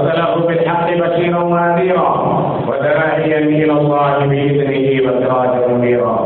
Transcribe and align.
أرسله 0.00 0.46
بالحق 0.48 0.88
بشيرا 0.90 1.42
ونذيرا 1.42 2.10
وداعيا 2.68 3.38
إلى 3.38 3.72
الله 3.72 4.12
بإذنه 4.30 4.86
وسراجا 5.04 5.66
منيرا. 5.68 6.16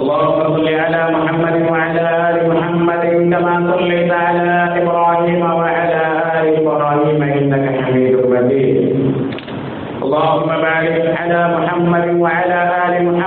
اللهم 0.00 0.40
صل 0.56 0.68
على 0.74 1.02
محمد 1.16 1.56
وعلى 1.70 2.04
آل 2.30 2.36
محمد 2.54 3.02
كما 3.32 3.54
صليت 3.72 4.12
على 4.12 4.48
إبراهيم 4.82 5.40
وعلى 5.58 6.00
آل 6.40 6.46
إبراهيم 6.62 7.22
إنك 7.22 7.64
حميد 7.84 8.14
مجيد. 8.34 8.78
اللهم 10.04 10.48
بارك 10.66 10.96
على 11.20 11.40
محمد 11.56 12.06
وعلى 12.22 12.58
آل 12.86 12.94
محمد 13.08 13.19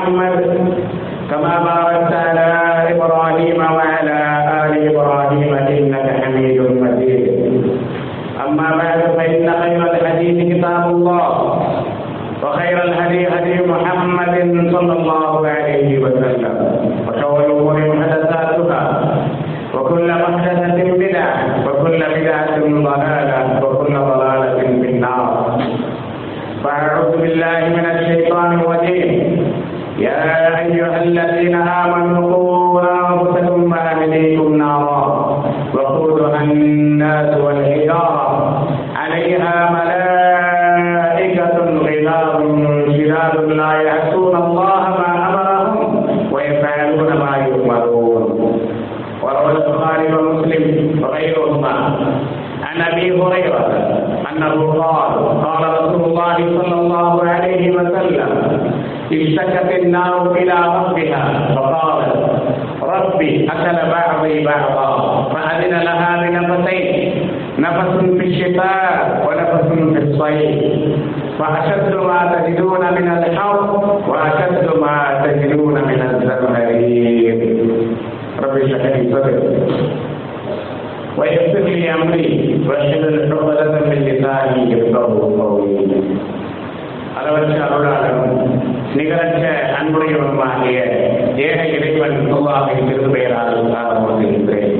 إلى 60.31 60.53
ربها 60.53 61.53
فقالت 61.55 62.15
ربي 62.83 63.47
أكل 63.51 63.89
بعضي 63.91 64.45
بعضا 64.45 65.23
فأذن 65.33 65.83
لها 65.83 66.21
بنفسين 66.29 67.13
نفس 67.59 67.97
في 67.97 68.25
الشتاء 68.27 69.23
ونفس 69.27 69.67
في 69.93 69.99
الصيف 69.99 70.73
فأشد 71.39 71.95
ما 71.95 72.35
تجدون 72.45 72.79
من 72.79 73.07
الحر 73.17 73.99
وأشد 74.07 74.69
ما 74.81 75.21
تجدون 75.25 75.73
من 75.73 76.01
الزمهرير. 76.01 77.57
رب 78.43 78.57
اشرح 78.57 78.85
لي 78.97 79.11
صدري. 79.11 79.67
ويسر 81.17 81.59
لي 81.59 81.93
أمري 81.93 82.59
واحلل 82.69 83.33
عقدة 83.33 83.71
من 83.71 83.99
لساني 84.05 84.71
يفقهوا 84.73 85.43
قولي. 85.43 86.12
அளவற்ற 87.33 87.59
அருளாளரும் 87.67 88.33
நிகரற்ற 88.95 89.43
அன்புடையவருமாகிய 89.77 90.79
ஏக 91.45 91.59
இறைவன் 91.75 92.17
அல்லாஹின் 92.35 92.89
திருப்பெயரால் 92.89 93.53
ஆரம்பிக்கின்றேன் 93.81 94.75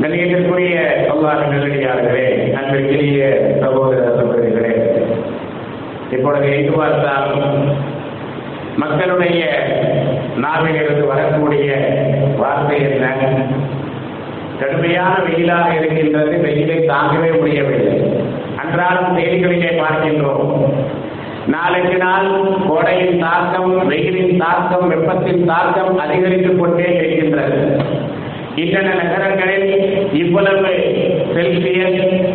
நிலையத்திற்குரிய 0.00 0.74
பொதுவாக 1.08 1.40
நல்லடியார்களே 1.46 2.26
அன்பிற்குரிய 2.58 3.22
சகோதர 3.62 4.04
சகோதரிகளே 4.10 4.74
இப்பொழுது 6.12 6.46
எங்கு 6.54 6.74
பார்த்தாலும் 6.76 7.48
மக்களுடைய 8.76 9.40
நாவிலிருந்து 10.36 11.04
வரக்கூடிய 11.06 11.68
வார்த்தை 12.38 12.78
என்ன? 12.88 13.06
கடுமையான 14.60 15.14
வெயிலாக 15.14 15.78
இருக்கின்றது. 15.78 16.30
வெயிலை 16.30 16.90
தாங்கவே 16.90 17.38
முடியவில்லை. 17.38 18.12
அன்றாடம் 18.56 19.18
செய்திகளிலே 19.18 19.80
பார்க்கின்றோம். 19.80 20.64
நாளுக்கு 21.46 21.96
நாள் 21.96 22.40
கோடையின் 22.68 23.18
தாக்கம் 23.18 23.86
வெயிலின் 23.86 24.38
தாக்கம் 24.38 24.88
வெப்பத்தின் 24.88 25.44
தாக்கம் 25.44 25.98
அதிகரித்துக் 25.98 26.60
கொண்டே 26.60 26.94
இருக்கின்றது. 26.94 27.82
இத்தனை 28.56 28.90
நகரங்களில் 28.90 30.08
இவ்வளவு 30.12 30.66
செல்சியஸ் 31.34 32.34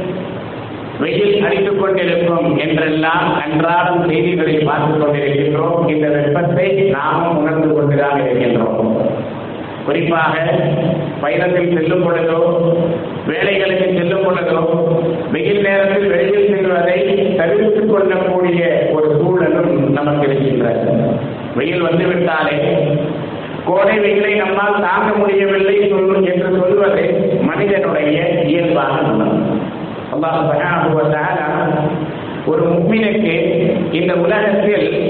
வெயில் 1.00 1.44
அடித்துக் 1.44 1.80
கொண்டிருக்கும் 1.80 2.58
என்றெல்லாம் 2.58 3.42
அன்றாடம் 3.42 4.08
செய்திகளை 4.08 4.54
பார்த்துக் 4.54 5.08
கொண்டிருக்கின்றோம். 5.08 5.90
இந்த 5.90 6.08
வெப்பத்தை 6.08 6.72
நாமும் 6.72 7.38
உணர்ந்து 7.38 7.74
கொண்டுதான் 7.74 8.22
இருக்கின்றோம். 8.22 8.98
குறிப்பாக 9.86 10.38
பயணத்தில் 11.22 11.74
செல்லும் 11.74 12.04
பொழுதோ 12.06 12.40
வேலைகளுக்கு 13.28 13.96
செல்லும் 13.96 14.24
பொழுதோ 14.26 14.62
வெயில் 15.32 15.62
நேரத்தில் 15.62 16.08
வெளியில் 16.08 16.56
செல்வதை 16.56 17.36
தவிர்த்துக் 17.36 17.92
கொள்ளக்கூடிய 17.92 18.90
ஒரு 18.94 19.18
சூழலும் 19.20 19.92
நமக்கு 19.92 20.28
இருக்கின்றது. 20.28 20.92
வெயில் 21.56 21.84
வந்துவிட்டாலே 21.84 22.88
கோடை 23.66 24.00
வெயிலை 24.00 24.36
நம்மால் 24.36 24.82
தாங்க 24.82 25.18
முடியவில்லை 25.18 25.90
சொல்லும் 25.90 26.26
என்று 26.26 26.50
சொல்வது 26.60 27.04
மனிதனுடைய 27.42 28.42
இயல்பான 28.46 28.98
குணம். 28.98 29.62
அல்லாஹ் 30.16 30.54
ஒரு 32.46 32.62
முக்மினுக்கு 32.62 33.34
இந்த 33.92 34.14
உலகத்தில் 34.16 35.05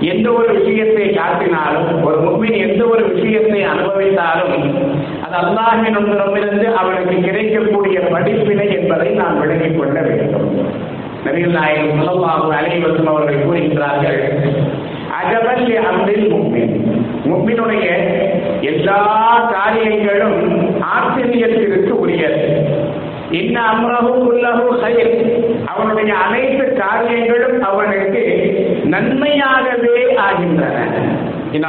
எந்த 0.00 0.32
ஒரு 0.32 0.60
விஷயத்தை 0.60 1.04
காட்டினாலும் 1.08 2.02
ஒரு 2.02 2.18
முக்மின் 2.20 2.68
எந்த 2.68 2.84
ஒரு 2.84 3.04
விஷயத்தை 3.12 3.60
அனுபவித்தாலும் 3.62 4.56
அது 5.22 5.36
அல்லாஹினிடமிருந்து 5.40 6.64
அவனுக்கு 6.64 7.20
கிடைக்கக்கூடிய 7.20 8.00
படிப்பினை 8.00 8.72
என்பதை 8.72 9.08
நாம் 9.08 9.40
விளங்கிக் 9.40 9.78
கொள்ள 9.78 10.00
வேண்டும். 10.00 10.68
நபிகள் 11.24 11.56
நாயகம் 11.58 12.00
சொல்லமாக 12.00 12.52
அலைவசம் 12.60 13.06
அவர்கள் 13.06 13.44
கூறுகின்றார்கள் 13.44 14.20
அஜபல்லி 15.20 15.76
அம்பில் 15.90 16.26
முக்மின். 16.30 16.74
முக்மினுடைய 17.24 17.86
எல்லா 18.60 19.00
காரியங்களும் 19.52 20.38
ஆச்சரியத்திற்கு 20.94 21.90
உரியது. 21.90 22.44
இன்ன 23.30 23.60
அம்ரஹு 23.60 24.12
குல்லஹு 24.26 24.64
ஹைர் 24.82 25.12
அவனுடைய 25.72 26.14
அனைத்து 26.14 26.64
காரியங்களும் 26.72 27.62
அவனுக்கு 27.62 28.24
நன்மையாகவே 28.84 30.16
ஆகின்றன. 30.16 30.78
இன் 31.52 31.66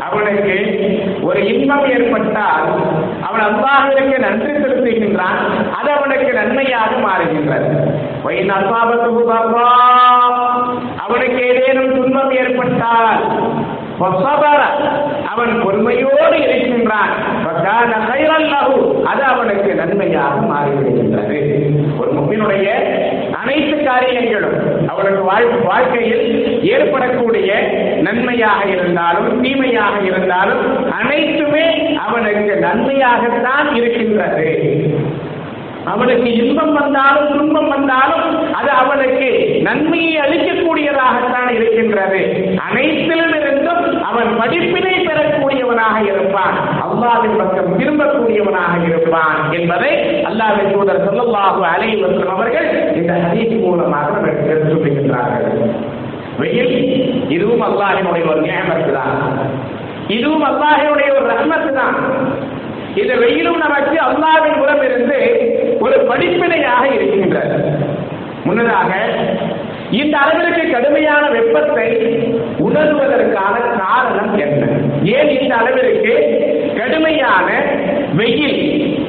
அவனுக்கு 0.00 0.56
ஒரு 1.22 1.40
இன்பம் 1.46 1.86
ஏற்பட்டால் 1.90 2.66
அவன் 3.28 3.44
அல்லாஹிற்கு 3.48 4.18
நன்றி 4.18 4.52
செலுத்துகின்றான் 4.52 5.40
அது 5.78 5.90
அவனுக்கு 5.90 6.32
நன்மையாக 6.32 6.90
மாறுகின்றது. 7.06 7.70
அவனுக்கு 11.06 11.40
ஏதேனும் 11.42 11.94
துன்பம் 11.94 12.30
ஏற்பட்டால் 12.30 13.22
அவன் 15.30 15.62
பொறுமையோடு 15.64 16.38
இருக்கின்றான். 16.38 17.12
அது 19.04 19.22
அவனுக்கு 19.22 19.74
நன்மையாக 19.74 20.34
மாறிவிடுகின்றது. 20.40 21.38
ஒரு 22.00 22.10
முப்பினுடைய 22.12 22.66
அனைத்து 23.42 23.82
காரியங்களும் 23.82 24.88
அவனுக்கு 24.88 25.22
வாழ்க்கையில் 25.64 26.62
ஏற்படக்கூடிய 26.64 27.52
நன்மையாக 28.02 28.64
இருந்தாலும் 28.64 29.40
தீமையாக 29.40 30.00
இருந்தாலும் 30.00 30.92
அனைத்துமே 30.92 31.96
அவனுக்கு 31.96 32.58
நன்மையாகத்தான் 32.62 33.74
இருக்கின்றது. 33.74 34.48
அவனுக்கு 35.92 36.28
இன்பம் 36.40 36.74
வந்தாலும் 36.76 37.30
துன்பம் 37.32 37.70
வந்தாலும் 37.72 38.26
அது 38.58 38.70
அவனுக்கு 38.82 39.28
நன்மையை 39.66 40.14
அளிக்கக்கூடியதாகத்தான் 40.24 41.50
இருக்கின்றது. 41.56 42.20
அனைத்திலும் 42.66 43.34
இருந்தும் 43.38 43.80
அவன் 44.08 44.30
படிப்பினை 44.40 44.94
பெறக்கூடியவனாக 45.06 45.96
இருப்பான். 46.10 46.56
அல்லாவின் 46.86 47.38
பக்கம் 47.40 47.76
திரும்பக்கூடியவனாக 47.78 48.72
இருப்பான் 48.88 49.38
என்பதை 49.58 49.92
அல்லாவின் 50.30 50.72
தூதர் 50.74 51.04
ஸல்லல்லாஹு 51.06 51.62
அலைஹி 51.72 51.98
வஸல்லம் 52.02 52.34
அவர்கள் 52.36 52.68
இந்த 53.00 53.12
ஹதீஸ் 53.24 53.54
மூலமாக 53.64 54.08
நமக்கு 54.16 54.56
சொல்லுகின்றார்கள் 54.66 55.60
வெயில் 56.40 56.74
இதுவும் 57.28 57.64
அல்லாஹினுடைய 57.68 58.24
ஒரு 58.30 58.40
நியமத்து 58.46 58.92
தான் 58.96 59.18
இதுவும் 60.08 60.46
அல்லாஹினுடைய 60.48 61.08
ஒரு 61.16 61.26
ரஹ்மத்து 61.32 61.70
தான் 61.76 61.94
இந்த 63.02 63.14
வெயிலும் 63.22 63.58
நமக்கு 63.64 63.96
அல்லாவின் 64.08 64.58
புறம் 64.58 64.82
இருந்து 64.82 65.18
ஒரு 65.80 65.96
படிப்பினையாக 66.10 66.84
இருக்கின்றது. 66.94 67.56
முன்னதாக 68.44 68.92
இந்த 69.90 70.14
அளவிற்கு 70.18 70.62
கடுமையான 70.70 71.24
வெப்பத்தை 71.36 71.88
உணர்வதற்கான 72.66 73.54
காரணம் 73.82 74.32
என்ன? 74.38 74.62
ஏன் 75.16 75.30
இந்த 75.40 75.52
அளவிற்கு 75.54 76.14
கடுமையான 76.78 77.48
வெயில் 78.20 78.58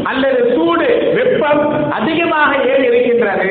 அல்லது 0.03 0.41
சூடு 0.55 0.87
வெப்பம் 1.17 1.63
அதிகமாக 1.91 2.51
ஏன் 2.73 2.85
இருக்கின்றது? 2.89 3.49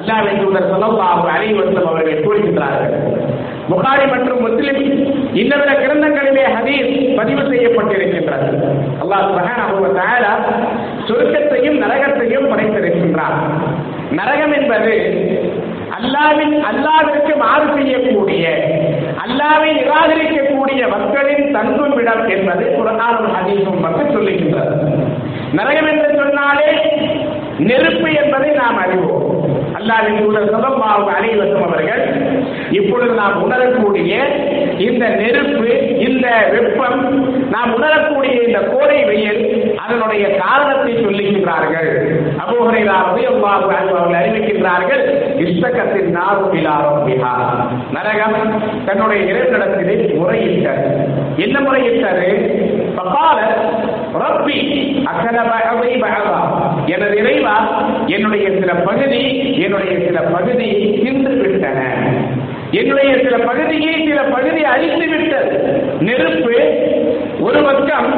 அல்லாஹ்வின் 0.00 0.42
தூதர் 0.42 0.70
ஸல்லல்லாஹு 0.72 1.26
அலைஹி 1.34 1.54
அவர்கள் 1.86 2.24
கூறுகின்றார்கள். 2.26 2.96
புகாரி 3.72 4.06
மற்றும் 4.14 4.40
முஸ்லிம் 4.46 4.82
இன்னவித 5.40 5.72
கிரந்தங்களிலே 5.82 6.44
ஹதீஸ் 6.56 6.90
பதிவு 7.18 7.42
செய்யப்பட்டிருக்கின்றது. 7.52 8.48
அல்லாஹ் 9.02 9.26
சுபஹானஹு 9.28 9.76
சுருக்கத்தையும் 11.08 11.78
நரகத்தையும் 11.84 12.50
படைத்திருக்கின்றார் 12.50 13.38
நரகம் 14.18 14.54
என்பது 14.58 14.94
அல்லாவின் 15.98 16.54
அல்லாவிற்கு 16.70 17.32
மாறு 17.42 17.66
செய்யக்கூடிய 17.76 18.44
அல்லாவை 19.24 19.70
நிராகரிக்கக்கூடிய 19.78 20.82
மக்களின் 20.94 21.44
தங்கும் 21.56 21.96
இடம் 22.02 22.28
என்பது 22.36 22.64
குரானும் 22.76 23.32
ஹதீஸும் 23.34 23.82
மட்டும் 23.84 24.12
சொல்லுகின்றது. 24.14 24.74
நரகம் 25.58 25.90
என்று 25.92 26.08
சொன்னாலே 26.20 26.70
நெருப்பு 27.68 28.08
என்பதை 28.22 28.50
நாம் 28.60 28.80
அறிவோம். 28.84 29.28
அல்லாவின் 29.82 30.18
தூதர் 30.18 30.48
ஸல்லல்லாஹு 30.48 30.80
அலைஹி 31.12 31.36
அவர்கள் 31.60 32.02
இப்பொழுது 32.72 33.14
நாம் 33.14 33.36
உணரக்கூடிய 33.44 34.12
இந்த 34.86 35.04
நெருப்பு 35.18 35.70
இந்த 36.06 36.26
வெப்பம் 36.54 37.00
நாம் 37.50 37.72
உணரக்கூடிய 37.74 38.34
இந்த 38.46 38.60
கோடை 38.70 38.98
வெயில் 39.04 39.40
அதனுடைய 39.82 40.24
காரணத்தை 40.40 40.92
சொல்லுகின்றார்கள். 40.96 41.90
அபோகரையிலாவது 42.42 43.20
எவ்வாறு 43.30 43.64
அவர்கள் 43.72 44.18
அறிவிக்கின்றார்கள் 44.20 45.02
இஷ்டகத்தின் 45.44 46.10
நாரு 46.16 46.44
இலாரம் 46.58 47.02
பிஹா 47.06 47.32
நரகம் 47.96 48.38
தன்னுடைய 48.86 49.20
இறைவனிடத்திலே 49.30 49.96
முறையிட்டார் 50.16 50.82
என்ன 51.44 51.56
முறையிட்டது? 51.60 52.28
பப்பால 52.96 53.38
ரப்பி 54.22 54.58
அகல 55.12 55.36
பகவை 55.50 55.92
பகவா 56.02 56.40
எனது 56.94 57.16
இறைவா 57.22 57.54
என்னுடைய 58.14 58.46
சில 58.60 58.72
பகுதி 58.88 59.22
என்னுடைய 59.64 59.92
சில 60.06 60.18
பகுதி 60.34 60.68
தின்று 61.02 61.34
விட்டன 61.42 61.78
என்னுடைய 62.80 63.10
சில 63.24 63.36
பகுதியை 63.48 63.94
சில 64.08 64.20
பகுதி 64.34 64.60
அழித்து 64.72 65.06
விட்டது 65.12 65.56
நெருப்பு 66.06 66.54
ஒரு 67.46 67.60
பக்கம் 67.66 68.08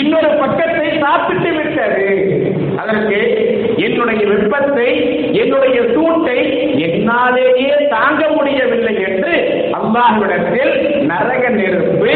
இன்னொரு 0.00 0.30
பக்கத்தை 0.40 0.88
சாப்பிட்டு 1.02 1.50
விட்டது. 1.58 2.06
அதற்கு 2.80 3.18
என்னுடைய 3.86 4.22
வெப்பத்தை 4.32 4.88
என்னுடைய 5.42 5.78
சூட்டை 5.94 6.38
என்னாலேயே 6.86 7.76
தாங்க 7.94 8.22
முடியவில்லை 8.36 8.94
என்று 9.08 9.34
அல்லாஹ்விடத்தில் 9.78 10.72
நரக 11.10 11.42
நெருப்பு 11.58 12.12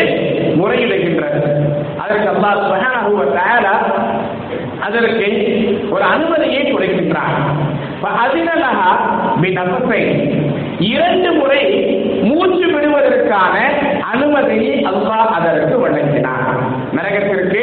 முறையிடுகின்றது. 0.60 1.42
அதற்கு 2.02 2.28
அல்லாஹ் 2.34 2.60
சுப்ஹானஹு 2.62 3.12
அதற்கு 4.88 5.28
ஒரு 5.94 6.04
அனுமதியை 6.14 6.62
கொடுக்கின்றார். 6.72 7.38
அதினலகா 8.22 8.90
பினஃபை 9.42 10.02
இரண்டு 10.92 11.30
முறை 11.38 11.62
மூச்சு 12.28 12.66
விடுவதற்கான 12.74 13.56
அனுமதியை 14.12 14.74
அல்லாஹ் 14.90 15.32
அதற்கு 15.38 15.76
வழங்கினார் 15.84 16.58
நரகத்திற்கு 16.96 17.62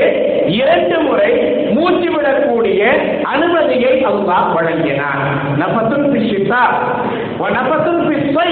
இரண்டு 0.61 0.97
முறை 1.05 1.29
மூச்சு 1.77 2.09
விடக்கூடிய 2.15 2.81
அனுமதியை 3.33 3.95
அல்லாஹ் 4.11 4.49
வழங்கினார் 4.57 5.23
நபத்துல் 5.61 6.09
பிஷிதா 6.13 6.63
நபத்துல் 7.57 8.03
பிஸ்வை 8.09 8.49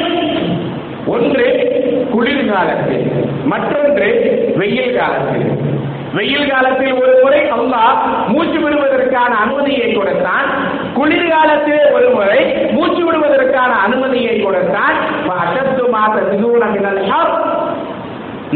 ஒன்று 1.16 1.48
குளிர்காலத்தில் 2.14 3.08
மற்றொன்று 3.52 4.08
வெயில் 4.60 4.98
காலத்தில். 4.98 5.48
வெயில் 6.18 6.50
காலத்தில் 6.52 6.96
ஒரு 7.02 7.14
முறை 7.22 7.42
அல்லாஹ் 7.56 7.96
மூச்சு 8.32 8.60
விடுவதற்கான 8.64 9.32
அனுமதியை 9.44 9.88
கொடுத்தான். 9.94 10.48
குளிர்காலத்தில் 10.98 11.86
ஒரு 11.96 12.10
முறை 12.16 12.42
மூச்சு 12.76 13.02
விடுவதற்கான 13.06 13.72
அனுமதியை 13.86 14.36
கொடுத்தான். 14.42 14.98
அசத்து 15.44 15.86
மாத 15.96 16.16
சிதூனமினல் 16.32 17.02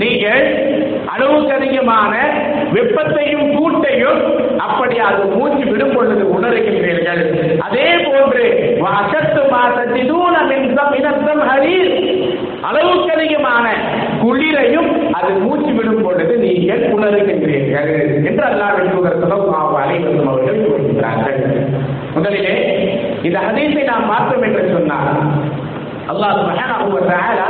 நீங்கள் 0.01 0.43
அளவுக்கு 1.13 1.51
அதிகமான 1.57 2.13
வெப்பத்தையும் 2.73 3.47
கூட்டையும் 3.55 4.19
அப்படி 4.65 4.95
அது 5.07 5.23
மூச்சு 5.35 5.63
விடும் 5.71 5.93
பொழுது 5.95 6.25
உணர்கின்றீர்கள். 6.37 7.23
அதே 7.67 7.87
போன்று 8.05 8.45
அசத்து 8.99 9.41
மாத 9.53 9.77
சிதூனமினம் 9.95 11.41
ஹரீர் 11.49 11.91
அளவுக்கு 12.67 13.09
அதிகமான 13.15 13.65
குளிரையும் 14.21 14.89
அது 15.17 15.31
மூச்சு 15.43 15.71
விடும் 15.77 16.03
பொழுது 16.05 16.33
நீங்கள் 16.45 16.83
உணர்கின்றீர்கள் 16.95 17.91
என்று 18.29 18.43
அல்லா 18.49 18.67
தூதர் 18.93 19.21
அனைவரும் 19.83 20.29
அவர்கள் 20.31 20.65
கூறுகின்றார்கள். 20.65 21.39
முதலிலே 22.15 22.55
இந்த 23.27 23.37
ஹதீஸை 23.47 23.83
நாம் 23.91 24.09
பார்த்தோம் 24.11 24.45
என்று 24.47 24.63
சொன்னால் 24.75 25.11
அல்லாஹ் 26.11 26.37
மகனா 26.49 26.75
வ 26.91 26.99
தஆலா 27.09 27.47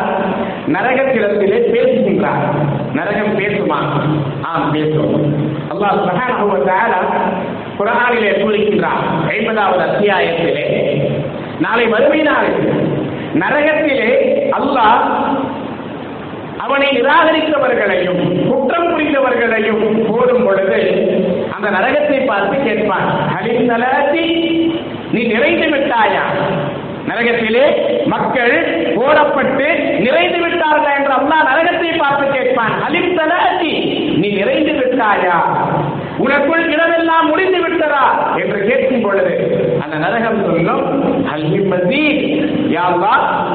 நரகத்திடத்திலே 0.76 1.60
பேசுகின்றார். 1.74 2.46
நரகம் 2.98 3.38
பேசுமா? 3.40 3.80
ஆம் 4.52 4.70
பேசும். 4.76 5.16
அல்லாஹ் 5.74 6.00
மகனா 6.08 6.38
வ 6.52 6.58
தஆலா 6.70 7.00
கூறுகின்றார் 8.42 9.04
50வது 9.32 9.84
அத்தியாயத்திலே 9.88 10.66
நாளை 11.64 11.86
மறுமை 11.94 12.22
நாளில் 12.30 12.62
நரகத்திலே 13.34 14.10
அல்லாஹ் 14.52 15.02
அவனை 16.58 16.88
நிராகரித்தவர்களையும் 17.02 18.48
குற்றம் 18.48 18.88
புரிந்தவர்களையும் 18.94 20.08
போடும் 20.08 20.46
பொழுது 20.46 20.80
அந்த 21.52 21.70
நரகத்தை 21.70 22.26
பார்த்து 22.26 22.64
கேட்பான். 22.64 23.08
ஹலிந்தலாத்தி 23.36 24.26
நீ 25.12 25.24
நிறைந்து 25.24 25.68
விட்டாயா? 25.68 26.24
நரகத்திலே 27.08 27.66
மக்கள் 28.06 28.56
போடப்பட்டு 28.96 30.00
நிறைந்து 30.00 30.40
விட்டார்கள்? 30.40 30.96
என்று 30.98 31.14
அல்லாஹ் 31.14 31.48
நரகத்தை 31.52 31.98
பார்த்து 31.98 32.26
கேட்பான். 32.32 32.74
ஹலிம் 32.84 34.16
நீ 34.18 34.30
நிறைந்து 34.30 34.72
விட்டாயா? 34.72 35.38
உனக்குள் 36.18 36.64
இடமெல்லாம் 36.74 37.28
முடிந்து 37.28 37.60
விட்டதா 37.64 38.04
என்று 38.42 38.60
கேட்கும் 38.68 39.02
பொழுது 39.02 39.34
அந்த 39.84 39.96
நரகம் 39.98 40.40
சொல்லும் 40.46 40.84
அல்ஹிம் 41.34 41.70
மசீத் 41.72 42.24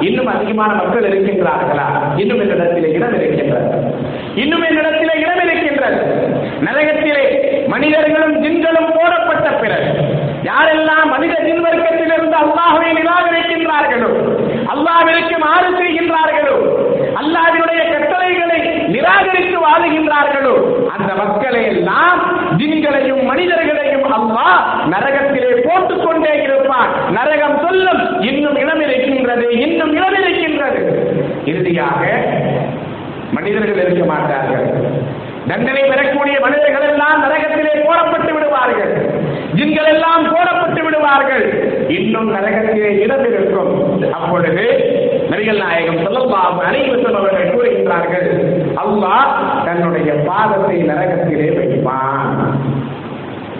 இன்னும் 0.06 0.30
அதிகமான 0.32 0.70
மக்கள் 0.74 1.08
இருக்கின்றார்களா? 1.08 1.86
இன்னும் 2.16 2.40
என்னிடத்திலே 2.40 2.88
இடம் 2.94 3.16
இருக்கின்றது. 3.18 3.68
இன்னும் 4.34 4.64
என்னிடத்திலே 4.68 5.14
இடம் 5.22 5.42
இருக்கின்றது. 5.44 6.00
நரகத்திலே 6.66 7.24
மனிதர்களும் 7.68 8.36
ஜின்களும் 8.44 8.90
போடப்பட்ட 8.96 9.48
பிறகு 9.62 9.90
யாரெல்லாம் 10.44 11.06
மனித 11.10 11.34
ஜின் 11.44 11.64
வர்க்கத்திலிருந்து 11.66 12.36
அல்லாஹுவை 12.42 12.90
நிராகரிக்கின்றார்களோ 12.98 14.10
அல்லாவிற்கு 14.72 15.36
மாறு 15.44 15.68
செய்கின்றார்களோ 15.78 16.56
அல்லாவினுடைய 17.20 17.82
கட்டளைகளை 17.92 18.58
நிராகரித்து 18.88 19.58
வாழுகின்றார்களோ 19.66 20.54
அந்த 20.94 21.10
மக்களை 21.22 21.62
எல்லாம் 21.72 22.20
ஜின்களையும் 22.60 23.22
மனிதர்களையும் 23.30 24.06
அல்லாஹ் 24.18 24.58
நரகத்திலே 24.92 25.52
போட்டுக் 25.66 26.04
கொண்டே 26.04 26.32
இருப்பான். 26.46 26.90
நரகம் 27.18 27.56
சொல்லும் 27.64 28.02
இன்னும் 28.30 28.58
இடம் 28.62 28.82
இருக்கின்றது 28.86 29.46
இன்னும் 29.66 29.92
இடம் 29.98 30.16
இருக்கின்றது 30.20 30.82
இறுதியாக 31.52 32.00
மனிதர்கள் 33.36 33.82
இருக்க 33.84 34.04
மாட்டார்கள். 34.12 34.66
தண்டனை 35.48 35.82
பெறக்கூடிய 35.82 36.36
மனிதர்கள் 36.40 36.88
எல்லாம் 36.90 37.22
நரகத்திலே 37.24 37.72
போடப்பட்டு 37.86 38.32
விடுவார்கள். 38.34 38.92
ஜின்கள் 39.56 39.90
எல்லாம் 39.94 40.24
போடப்பட்டு 40.32 40.80
விடுவார்கள். 40.84 41.46
இன்னும் 41.98 42.28
நரகத்திலே 42.34 42.90
இடம் 43.04 43.24
இருக்கும் 43.30 43.72
அப்பொழுது 44.18 44.66
நபிகள் 45.30 45.62
நாயகம் 45.64 46.00
ஸல்லல்லாஹு 46.04 46.60
அலைஹி 46.68 46.90
அவர்கள் 47.20 47.52
கூறுகின்றார்கள் 47.54 48.28
அல்லாஹ் 48.82 49.28
தன்னுடைய 49.66 50.10
பாதத்தை 50.28 50.76
நரகத்திலே 50.90 51.48
வைப்பான். 51.58 52.31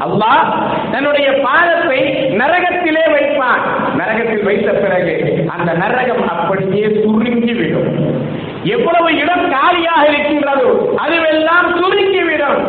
அல்லாஹ் 0.05 0.47
தன்னுடைய 0.93 1.29
பாதத்தை 1.31 1.99
நரகத்திலே 2.41 3.05
வைப்பான். 3.15 3.63
நரகத்தில் 3.97 4.45
வைத்த 4.45 4.71
பிறகு 4.73 5.45
அந்த 5.49 5.73
நரகம் 5.73 6.29
அப்படியே 6.29 6.87
சுருங்கி 7.03 7.53
விடும் 7.53 7.91
எவ்வளவு 8.63 9.17
இடம் 9.17 9.45
காலியாக 9.51 10.03
இருக்கின்றதோ 10.09 10.71
அதுவெல்லாம் 11.05 11.69
சுருங்கிவிடும். 11.79 12.61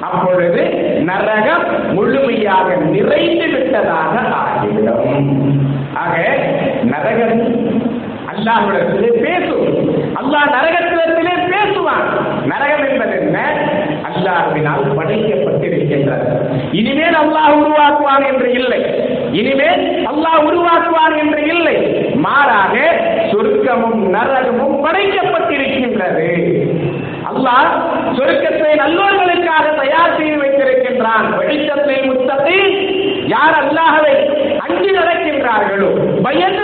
அப்பொழுது 0.00 0.62
நரகம் 1.04 1.92
முழுமையாக 1.92 2.74
நிறைந்து 2.74 3.46
விட்டதாக 3.46 4.14
ஆகிவிடும். 4.42 5.08
ஆக 5.94 6.14
நரகம் 6.82 7.42
அல்லாஹ்விடத்திலே 8.32 9.10
பேசும். 9.26 9.68
அல்லாஹ் 10.20 10.52
நரகத்திலே 10.56 11.34
பேசுவான். 11.54 12.08
நரகம் 12.50 12.86
என்பது 12.88 13.14
என்ன? 13.20 13.38
அல்லாஹ்வினால் 14.08 14.84
படைக்கப்பட்டிருக்கின்றது. 14.98 16.28
இனிமேல் 16.80 17.18
அல்லாஹ் 17.22 17.52
உருவாக்குவான் 17.60 18.26
என்று 18.30 18.48
இல்லை. 18.60 18.80
இனிமேல் 19.40 19.82
அல்லாஹ் 20.12 20.40
உருவாக்குவான் 20.48 21.16
என்று 21.22 21.42
இல்லை. 21.54 21.76
மாறாக 22.26 22.74
சொர்க்கமும் 23.32 24.02
நரகமும் 24.16 24.76
படைக்கப்பட்டிருக்கின்றது. 24.86 26.28
அல்லாஹ் 27.30 27.70
சொர்க்கத்தை 28.18 28.72
நல்லோர்களுக்காக 28.82 29.66
தயார் 29.82 30.16
செய்து 30.18 30.36
வைத்திருக்கின்றான். 30.42 31.26
வெளிச்சத்தை 31.40 31.96
முத்தத்தை 32.08 32.58
யார் 33.34 33.56
அல்லாஹவை 33.62 34.14
அஞ்சு 34.66 34.90
நடக்கின்றார்களோ 34.98 35.90
பயந்து 36.26 36.62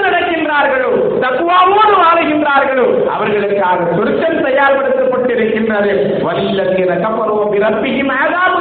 நடக்கின்றார்களோ 0.53 0.91
தக்குவாவோடு 1.25 1.95
வாழ்கின்றார்களோ? 2.05 2.87
அவர்களுக்காக 3.07 3.79
சொர்க்கம் 3.97 4.45
தயார்படுத்தப்பட்டிருக்கின்றது. 4.47 5.93
வல்லத்தின 6.27 6.97
கஃபரோ 7.05 7.37
பிரப்பிஹிம் 7.53 8.13
அஸாபு 8.23 8.61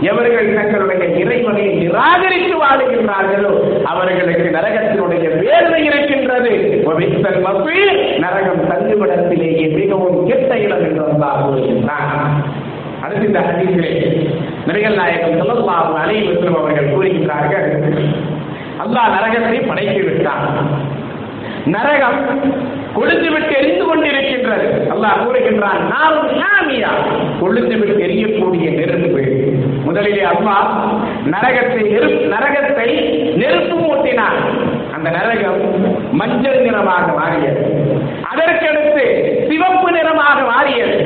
எவர்கள் 0.00 0.54
தங்களுடைய 0.54 1.04
இறைவனை 1.16 1.66
நிராகரித்து 1.80 2.56
வாழுகின்றார்களோ 2.64 3.52
அவர்களுக்கு 3.84 4.48
நரகத்தினுடைய 4.56 5.26
வேதனை 5.38 5.84
இருக்கின்றது. 5.84 6.52
வபித்தல் 6.86 7.40
நரகம் 8.18 8.68
தங்குமிடத்திலேயே 8.70 9.66
மிகவும் 9.74 10.26
கெட்ட 10.26 10.58
இடம் 10.58 10.84
என்று 10.88 11.02
வந்தார் 11.06 11.42
கூறுகின்றான். 11.44 12.34
அடுத்து 13.02 13.26
இந்த 13.26 13.40
ஹதீஸிலே 13.40 13.90
நபிகள் 14.66 14.94
நாயகம் 14.94 15.38
ஸல்லல்லாஹு 15.40 15.92
அலைஹி 16.02 16.46
அவர்கள் 16.56 16.92
கூறுகின்றார்கள் 16.92 17.66
அல்லாஹ் 18.84 19.14
நரகத்தை 19.16 19.58
படைத்து 19.68 20.00
விட்டான். 20.06 20.44
நரகம் 21.74 22.18
கொழுந்து 22.96 23.28
விட்டு 23.34 23.52
எரிந்து 23.60 23.84
கொண்டிருக்கின்றது. 23.86 24.66
அல்லாஹ் 24.94 25.20
கூறுகின்றான் 25.22 25.80
நான் 25.92 26.16
நாமியா 26.42 26.90
கொழுந்து 27.40 27.76
விட்டு 27.80 28.02
எரியக்கூடிய 28.06 28.66
நெருப்பு. 28.78 29.22
முதலிலே 29.86 30.24
அல்லாஹ் 30.32 30.68
நரகத்தை 31.32 31.84
நரகத்தை 32.34 32.88
நெருப்பு 33.40 33.76
மூட்டினான். 33.84 34.38
அந்த 34.96 35.08
நரகம் 35.16 35.62
மஞ்சள் 36.20 36.60
நிறமாக 36.66 37.06
மாறியது. 37.20 37.62
அதற்கடுத்து 38.30 39.04
சிவப்பு 39.48 39.88
நிறமாக 39.96 40.38
மாறியது. 40.52 40.98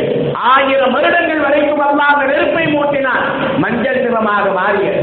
ஆயிரம் 0.52 0.94
வருடங்கள் 0.96 1.44
வரைக்கும் 1.46 1.84
அல்லாஹ் 1.88 2.20
நெருப்பை 2.32 2.64
மூட்டினான். 2.74 3.24
மஞ்சள் 3.64 4.02
நிறமாக 4.06 4.44
மாறியது. 4.60 5.02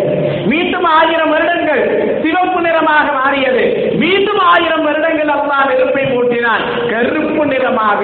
மீண்டும் 0.51 0.87
ஆயிரம் 0.99 1.33
வருடங்கள் 1.35 1.83
சிவப்பு 2.25 2.59
நிறமாக 2.61 3.07
மாறியது. 3.21 3.63
மீண்டும் 4.01 4.39
ஆயிரம் 4.51 4.85
வருடங்கள் 4.85 5.31
அல்லா 5.33 5.57
நெருப்பை 5.69 6.03
மூட்டினான். 6.11 6.63
கருப்பு 6.91 7.43
நிறமாக 7.45 8.01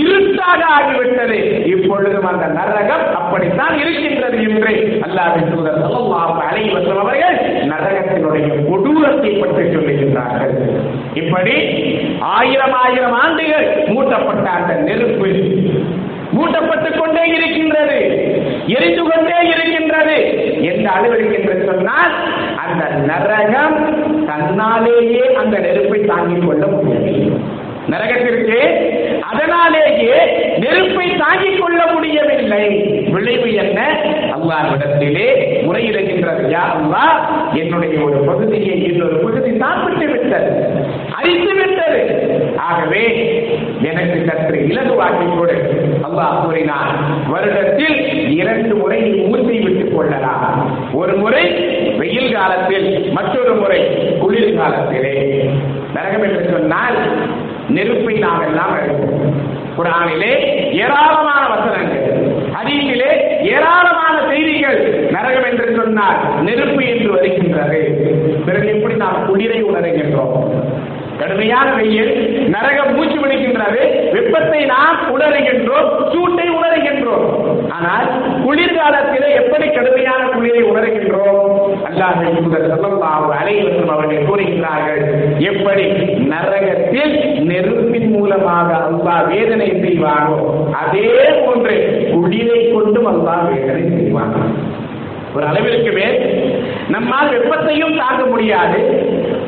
இருட்டாக 0.00 0.60
ஆகிவிட்டது. 0.76 1.38
இப்பொழுதும் 1.74 2.28
அந்த 2.30 2.46
நரகம் 2.58 3.04
அப்படித்தான் 3.18 3.74
இருக்கின்றது 3.82 4.38
என்று 4.48 4.72
அல்லாவின் 5.06 5.50
தூதர் 5.52 5.78
ஸல்லல்லாஹு 5.84 6.36
அலைஹி 6.46 6.70
வஸல்லம் 6.76 7.04
அவர்கள் 7.04 7.36
நரகத்தினுடைய 7.72 8.48
கொடூரத்தை 8.68 9.32
பற்றி 9.40 9.64
சொல்லுகின்றார்கள். 9.74 10.54
இப்படி 11.22 11.54
ஆயிரம் 12.36 12.76
ஆயிரம் 12.84 13.16
ஆண்டுகள் 13.22 13.68
மூட்டப்பட்ட 13.94 14.46
அந்த 14.58 14.74
நெருப்பு 14.88 15.30
மூட்டப்பட்டுக் 16.36 16.98
கொண்டே 16.98 17.22
இருக்கின்றது 17.36 18.00
எரிந்து 18.74 19.02
கொண்டே 19.02 19.38
இருக்கின்றது. 19.54 20.16
எந்த 20.70 20.86
அளவிற்கு 20.96 21.38
என்று 21.38 21.56
சொன்னால் 21.68 22.12
அந்த 22.70 22.84
நரகம் 23.10 23.76
தன்னாலேயே 24.26 25.24
அந்த 25.34 25.58
நெருப்பை 25.58 26.00
தாங்கிக் 26.04 26.46
கொள்ள 26.46 26.66
முடியவில்லை 26.66 27.26
நரகத்திற்கு 27.88 28.58
அதனாலேயே 29.30 30.16
நெருப்பை 30.58 31.06
தாங்கிக் 31.16 31.60
கொள்ள 31.60 31.80
முடியவில்லை. 31.92 32.64
விளைவு 33.10 33.48
என்ன? 33.54 33.78
அல்லாஹ்விடத்திலே 34.34 35.26
முறையிடுகின்றது 35.66 36.44
யா 36.52 36.62
அல்லாஹ் 36.74 37.16
என்னுடைய 37.54 37.94
ஒரு 38.04 38.18
பகுதியை 38.24 38.76
இன்னொரு 38.82 39.16
பகுதி 39.16 39.50
சாப்பிட்டு 39.58 40.06
விட்டது 40.06 40.52
அரித்து 41.14 41.39
ஆகவே 42.70 43.02
எனக்கு 43.82 44.18
சற்று 44.26 44.58
இலகுவாக்கி 44.70 45.26
கொடு. 45.38 45.56
அல்லாஹ் 46.06 46.40
கூறினார் 46.44 46.94
வருடத்தில் 47.32 47.98
இரண்டு 48.30 48.74
முறை 48.74 49.00
நீ 49.00 49.18
ஊற்றி 49.32 49.58
விட்டுக் 49.58 49.94
கொள்ளலாம். 49.96 50.48
ஒரு 50.94 51.14
முறை 51.16 51.44
வெயில் 51.98 52.32
காலத்தில் 52.32 52.88
மற்றொரு 53.12 53.54
முறை 53.54 53.80
குளிர் 54.18 54.56
காலத்திலே. 54.56 55.14
நரகம் 55.94 56.22
என்று 56.22 56.42
சொன்னால் 56.52 56.98
நெருப்பை 57.68 58.14
நாம் 58.18 58.42
எல்லாம் 58.48 58.76
குரானிலே 59.78 60.32
ஏராளமான 60.72 61.42
வசனங்கள் 61.54 62.06
ஹதீஸிலே 62.56 63.10
ஏராளமான 63.42 64.16
செய்திகள் 64.28 64.80
நரகம் 65.10 65.48
என்று 65.50 65.74
சொன்னால் 65.76 66.18
நெருப்பு 66.42 66.82
என்று 66.86 67.10
வருகின்றது. 67.10 67.80
பிறகு 68.46 68.68
எப்படி 68.68 68.94
நாம் 68.94 69.26
குளிரை 69.26 69.60
உணர்கின்றோம்? 69.64 70.38
கடுமையான 71.20 71.68
வெயில் 71.78 72.12
நரகம் 72.54 72.92
மூச்சு 72.96 73.18
விடுகின்றது. 73.22 73.82
வெப்பத்தை 74.16 74.60
நாம் 74.74 75.00
உணர்கின்றோம் 75.14 75.88
சூட்டை 76.12 76.46
உணர்கின்றோம். 76.58 77.26
ஆனால் 77.76 78.06
குளிர்காலத்திலே 78.44 79.28
எப்படி 79.42 79.66
கடுமையான 79.76 80.22
குளிரை 80.34 80.62
உணர்கின்றோம்? 80.70 81.38
அல்லாஹ் 81.88 82.16
ஸல்லல்லாஹு 82.54 83.28
அலைஹி 83.40 83.62
வஸல்லம் 83.66 83.94
அவர்கள் 83.96 84.28
கூறுகிறார்கள் 84.30 85.02
எப்படி 85.50 85.84
நரகத்தில் 86.32 87.14
நெருப்பின் 87.50 88.10
மூலமாக 88.16 88.68
அல்லாஹ் 88.88 89.22
வேதனை 89.32 89.68
செய்வாரோ 89.84 90.38
அதே 90.82 91.06
போன்று 91.44 91.76
குளிரை 92.14 92.60
கொண்டும் 92.74 93.08
அல்லாஹ் 93.12 93.46
வேதனை 93.52 93.84
செய்வாங்க 93.96 94.38
ஒரு 95.34 95.44
அளவிற்கு 95.50 95.90
மேல் 95.96 96.16
நம்மால் 96.94 97.32
வெப்பத்தையும் 97.34 97.98
தாங்க 98.02 98.22
முடியாது. 98.30 98.78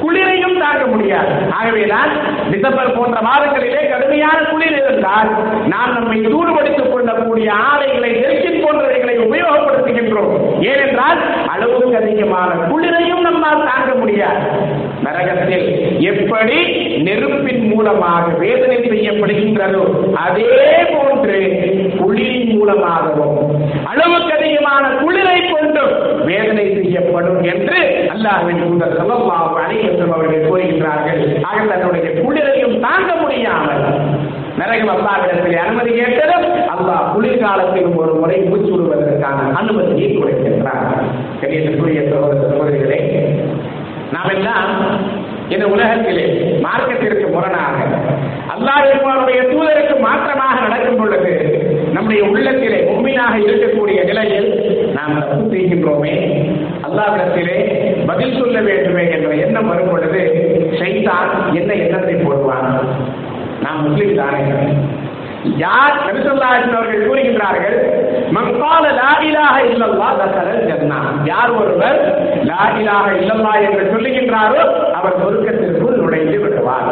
குளிரையும் 0.03 0.59
தாங்க 0.59 0.87
முடியாது. 0.87 1.33
ஆகவேதான் 1.51 2.11
டிசம்பர் 2.51 2.97
போன்ற 2.97 3.19
மாதங்களிலே 3.21 3.91
கடுமையான 3.91 4.39
குளிர் 4.51 4.79
இருந்தால் 4.83 5.31
நாம் 5.67 5.93
நம்மை 5.93 6.21
சூடுபடுத்திக் 6.21 6.93
கொள்ளக்கூடிய 6.93 7.53
ஆலைகளை 7.53 8.11
நெருக்கின் 8.11 8.63
போன்றவைகளை 8.65 9.15
உபயோகப்படுத்துகின்றோம். 9.27 10.35
ஏனென்றால் 10.71 11.21
அளவுக்கு 11.53 11.95
அதிகமான 12.01 12.51
குளிரையும் 12.71 13.25
நம்மால் 13.27 13.67
தாங்க 13.69 13.93
முடியாது. 14.01 14.43
நரகத்தில் 15.05 15.67
எப்படி 16.11 16.59
நெருப்பின் 17.07 17.65
மூலமாக 17.71 18.27
வேதனை 18.43 18.77
செய்யப்படுகின்றதோ 18.85 19.83
அதே 20.25 20.51
போன்று 20.93 21.39
குளிரின் 22.03 22.53
மூலமாகவும் 22.57 23.39
அளவுக்கு 23.93 24.33
அதிகமான 24.39 24.85
குளிரை 25.03 25.39
கொண்டு 25.55 25.83
வேதனை 26.31 26.67
செய்யப்படும் 26.79 27.41
என்று 27.53 27.79
அல்லாஹின் 28.15 28.63
தூதர் 28.63 28.97
ஸல்லல்லாஹு 28.99 29.55
அலைஹி 29.63 29.85
வஸல்லம் 29.89 30.15
அவர்கள் 30.17 30.49
கூறுகின்றார்கள். 30.49 31.21
ஆக 31.51 31.59
தன்னுடைய 31.73 32.09
குளிரையும் 32.23 32.77
தாங்க 32.87 33.11
முடியாமல் 33.23 33.83
நரகம் 34.63 34.93
அல்லாஹ்விடத்தில் 34.95 35.63
அனுமதி 35.65 35.93
கேட்டதும் 35.99 36.47
அல்லாஹ் 36.75 37.09
குளிர்காலத்திலும் 37.15 37.97
ஒரு 38.03 38.13
முறை 38.15 38.39
மூச்சு 38.41 38.71
விடுவதற்கான 38.73 39.49
அனுமதியை 39.61 40.11
கொடுக்கின்றார். 40.11 40.87
கணியத்திற்குரிய 41.41 42.03
சகோதர 42.11 42.41
சகோதரிகளே 42.51 43.01
நாம் 44.15 44.33
எல்லாம் 44.37 44.71
இந்த 45.49 45.65
உலகத்திலே 45.67 46.25
மார்க்கத்திற்கு 46.65 47.27
முரணாக 47.29 47.79
அல்லாஹ்வினுடைய 48.55 49.41
தூதருக்கு 49.53 49.95
மாற்றமாக 50.07 50.57
நடக்கும் 50.65 51.01
பொழுது 51.01 51.33
நம்முடைய 51.95 52.23
உள்ளத்திலே 52.25 52.79
உண்மையாக 52.93 53.35
இருக்கக்கூடிய 53.39 53.99
நிலையில் 54.11 54.49
நாம் 54.97 55.19
தப்பு 55.19 55.45
செய்கின்றோமே. 55.53 56.15
அல்லாவிடத்திலே 56.87 57.59
பதில் 58.07 58.39
சொல்ல 58.39 58.61
வேண்டுமே 58.61 59.05
என்ற 59.17 59.35
எண்ணம் 59.45 59.69
வரும் 59.69 59.91
பொழுது 59.91 60.23
ஷைத்தான் 60.81 61.31
என்ன 61.61 61.73
எண்ணத்தை 61.85 62.15
போடுவான்? 62.15 62.69
நான் 63.63 63.89
முஸ்லிம் 63.89 64.17
தானே. 64.17 64.41
யார் 65.57 65.95
நபிசல்லாஹின் 66.07 66.75
அவர்கள் 66.75 67.07
கூறுகின்றார்கள்? 67.07 67.77
மங்கால 68.37 68.85
லா 68.99 69.11
இலாஹ 69.29 69.57
இல்லல்லாஹ் 69.71 70.19
தசரல் 70.21 70.67
ஜன்னா. 70.69 70.99
யார் 71.25 71.51
ஒருவர் 71.51 71.99
லா 72.43 72.63
இலாஹ 72.81 73.07
என்று 73.67 73.85
சொல்லுகின்றாரோ 73.93 74.63
அவர் 74.95 75.19
சொர்க்கத்திற்குள் 75.23 75.72
நுழைந்து 76.23 76.41
விடுவார் 76.41 76.89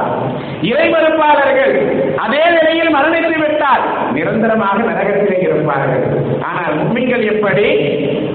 இறைமறுப்பாளர்கள் 0.63 1.75
அதே 2.17 2.43
நிலையில் 2.57 2.95
மரணித்து 2.95 3.37
விட்டால் 3.39 3.85
நிரந்தரமாக 4.13 4.79
நரகத்திலே 4.83 5.39
இருப்பார்கள். 5.41 6.05
ஆனால் 6.41 6.73
உண்மைகள் 6.79 7.25
எப்படி? 7.33 7.67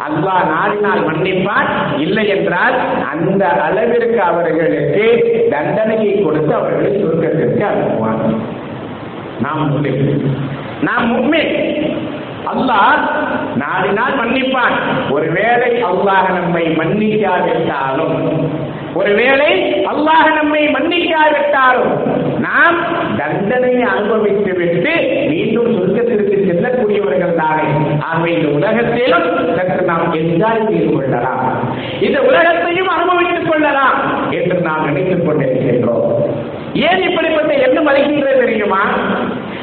அல்லாஹ் 0.08 0.46
நாடினால் 0.54 1.04
மன்னிப்பான் 1.08 1.70
இல்லை 1.98 2.28
என்றால் 2.28 2.76
அந்த 3.12 3.46
அளவிற்கு 3.48 4.22
அவர்களுக்கு 4.22 5.06
தண்டனையை 5.50 6.22
கொடுத்து 6.22 6.54
அவர்களை 6.54 6.92
சொர்க்கத்திற்கு 7.04 7.66
அனுப்புவார். 7.72 8.24
நாம் 9.42 9.64
முஸ்லிம். 9.70 10.38
நாம் 10.82 11.08
முக்மின். 11.14 11.54
அல்லாஹ் 12.54 13.00
நாடினால் 13.62 14.20
மன்னிப்பான். 14.22 14.76
ஒருவேளை 15.10 15.72
அல்லாஹ் 15.84 16.28
நம்மை 16.40 16.66
மன்னிக்காவிட்டாலும் 16.82 18.18
ஒருவேளை 18.96 19.74
அல்லாஹ் 19.86 20.34
நம்மை 20.36 20.68
மன்னிக்காவிட்டாலும் 20.68 21.94
நாம் 22.40 22.78
தண்டனையை 23.18 23.82
அனுபவித்து 23.82 24.54
விட்டு 24.54 24.94
மீண்டும் 25.30 25.70
சொர்க்கத்திற்கு 25.78 26.34
செல்லக்கூடியவர்கள் 26.46 27.36
தானே 27.36 27.64
ஆகவே 28.00 28.32
இந்த 28.32 28.48
உலகத்திலும் 28.48 29.56
சற்று 29.56 29.82
நாம் 29.82 30.14
என்ஜாய் 30.14 30.68
செய்து 30.68 30.94
கொள்ளலாம். 30.94 31.74
இந்த 32.02 32.22
உலகத்தையும் 32.22 32.88
அனுபவித்துக் 32.88 33.50
கொள்ளலாம் 33.50 34.32
என்று 34.32 34.60
நாம் 34.62 34.86
நினைத்துக் 34.86 35.30
கொண்டிருக்கின்றோம். 35.30 36.12
ஏன் 36.74 37.02
இப்படிப்பட்ட 37.02 37.54
எண்ணம் 37.54 37.84
வருகின்றது 37.84 38.40
தெரியுமா? 38.40 38.82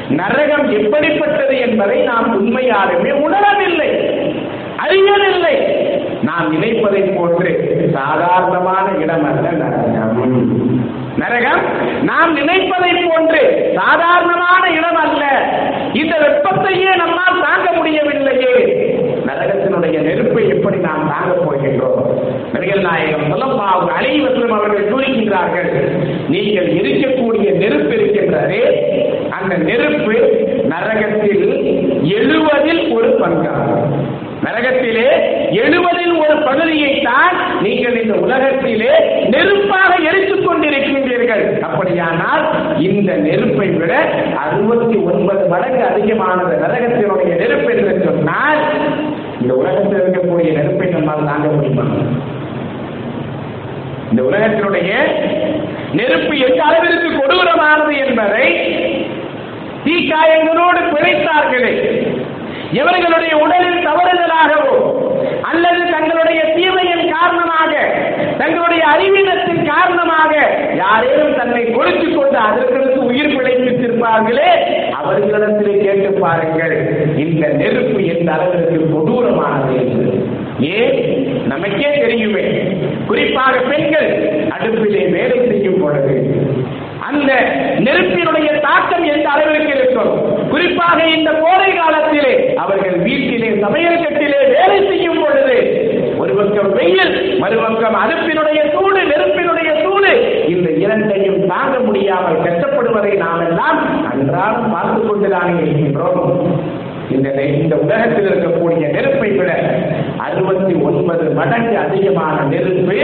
நரகம் 0.09 0.69
எப்படிப்பட்டது 0.69 1.59
என்பதை 1.59 2.01
நாம் 2.01 2.27
உண்மையாலுமே 2.39 3.11
உணரவில்லை 3.11 3.89
அறியவில்லை. 4.77 5.55
நாம் 6.23 6.51
நினைப்பதை 6.51 7.01
போன்று 7.01 7.51
சாதாரணமான 7.93 8.91
இடம் 8.97 9.23
அல்ல 9.23 9.49
நரகம். 9.51 10.81
நரகம் 11.17 11.61
நாம் 12.03 12.33
நினைப்பதை 12.33 12.91
போன்று 12.93 13.71
சாதாரணமான 13.75 14.69
இடம் 14.69 14.95
அல்ல. 14.95 15.23
இந்த 15.93 16.15
வெப்பத்தையே 16.15 16.95
நம்மால் 16.95 17.41
தாங்க 17.41 17.71
முடியவில்லையே. 17.71 18.55
நரகத்தினுடைய 19.27 20.01
நெருப்பை 20.01 20.47
எப்படி 20.47 20.77
நாம் 20.77 21.11
தாங்க 21.11 21.33
போகின்றோம்? 21.43 22.01
நபிகள் 22.53 22.81
நாயகம் 22.81 23.31
சொல்லப்பாவு 23.31 23.87
அனைவரும் 23.87 24.51
அவர்கள் 24.51 24.91
கூறுகின்றார்கள் 24.91 25.81
நீங்கள் 26.29 26.67
இருக்கக்கூடிய 26.67 27.53
நெருப்பு 27.53 27.95
இருக்கின்றதே 27.95 28.63
அந்த 29.29 29.57
நெருப்பு 29.57 30.13
நரகத்தில் 30.69 31.45
எழுவதில் 32.03 32.93
ஒரு 32.93 33.09
பங்காகும். 33.19 33.82
நரகத்திலே 34.45 35.07
எழுவதில் 35.63 36.15
ஒரு 36.23 36.35
பகுதியை 36.37 36.91
தான் 37.01 37.35
நீங்கள் 37.61 38.01
இந்த 38.01 38.15
உலகத்திலே 38.25 38.93
நெருப்பாக 39.33 39.91
எரித்துக் 40.09 40.45
கொண்டிருக்கின்றீர்கள். 40.47 41.43
அப்படியானால் 41.61 42.43
இந்த 42.87 43.11
நெருப்பை 43.25 43.67
விட 43.69 43.93
அறுபத்தி 44.43 44.97
ஒன்பது 45.11 45.43
மடங்கு 45.47 45.83
அதிகமானது 45.83 46.55
நரகத்தினுடைய 46.63 47.31
நெருப்பு 47.41 47.69
என்று 47.75 47.95
சொன்னால் 48.05 48.61
இந்த 49.41 49.53
உலகத்தில் 49.53 50.01
இருக்கக்கூடிய 50.01 50.51
நெருப்பை 50.57 50.87
நம்மால் 50.87 51.29
தாங்க 51.31 51.47
முடியுமா? 51.47 51.85
இந்த 54.11 54.23
உலகத்தினுடைய 54.29 54.91
நெருப்பு 55.99 56.33
எந்த 56.47 56.61
அளவிற்கு 56.63 57.09
கொடூரமானது 57.15 57.93
என்பதை 58.05 58.45
தீக்காயங்களோடு 59.85 60.81
பிழைத்தார்களே 60.93 61.73
இவர்களுடைய 62.73 63.33
உடலில் 63.37 63.85
தவறுதலாகவோ 63.87 64.75
அல்லது 65.41 65.81
தங்களுடைய 65.91 66.41
தீமையின் 66.55 67.11
காரணமாக 67.13 67.71
தங்களுடைய 68.37 68.83
அறிவீனத்தின் 68.93 69.65
காரணமாக 69.65 70.31
யாரேனும் 70.75 71.35
தன்னை 71.35 71.63
கொடுத்துக் 71.71 72.17
கொண்டு 72.17 72.37
அதற்கு 72.37 73.05
உயிர் 73.05 73.35
பிழைத்திருப்பார்களே 73.35 74.49
அவர்களிடத்தில் 74.91 75.81
கேட்டு 75.81 76.09
பாருங்கள். 76.19 76.75
இந்த 77.17 77.47
நெருப்பு 77.47 77.99
எந்த 78.05 78.31
அளவிற்கு 78.31 78.77
கொடூரமானது 78.93 79.75
என்று 79.83 80.13
ஏன் 80.77 80.99
நமக்கே 81.47 81.91
தெரியுமே. 81.99 82.45
குறிப்பாக 83.07 83.57
பெண்கள் 83.69 84.09
அடுப்பிலே 84.55 85.03
வேலை 85.11 85.37
செய்யும் 85.49 85.81
பொழுது 85.81 86.15
அந்த 87.23 87.35
நெருப்பினுடைய 87.79 88.49
தாக்கம் 88.59 89.03
எந்த 89.03 89.29
அளவிற்கு 89.29 89.73
இருக்கும்? 89.77 90.11
குறிப்பாக 90.49 91.03
இந்த 91.15 91.29
கோடை 91.33 91.69
காலத்திலே 91.73 92.33
அவர்கள் 92.55 92.97
வீட்டிலே 92.99 93.49
சமையல் 93.61 94.01
கட்டிலே 94.01 94.39
வேலை 94.47 94.77
செய்யும் 94.87 95.21
பொழுது 95.21 95.55
ஒரு 96.17 96.33
பக்கம் 96.33 96.71
வெயில் 96.73 97.13
மறுபக்கம் 97.39 97.97
அடுப்பினுடைய 98.03 98.59
சூடு 98.73 99.01
நெருப்பினுடைய 99.03 99.71
சூடு 99.83 100.11
இந்த 100.49 100.69
இரண்டையும் 100.83 101.47
தாங்க 101.47 101.79
முடியாமல் 101.79 102.43
கஷ்டப்படுவதை 102.43 103.17
நாம் 103.17 103.47
எல்லாம் 103.47 103.79
அன்றாடம் 104.11 104.71
பார்த்துக் 104.71 105.09
கொண்டுதானே 105.09 105.55
இருக்கின்றோம். 105.61 106.21
இந்த 107.11 107.29
இந்த 107.43 107.75
உலகத்தில் 107.75 108.29
இருக்கக்கூடிய 108.29 108.91
நெருப்பை 108.91 109.29
விட 109.31 109.51
அறுபத்தி 110.17 110.73
ஒன்பது 110.81 111.23
மடங்கு 111.31 111.77
அதிகமான 111.77 112.41
நெருப்பு 112.49 112.97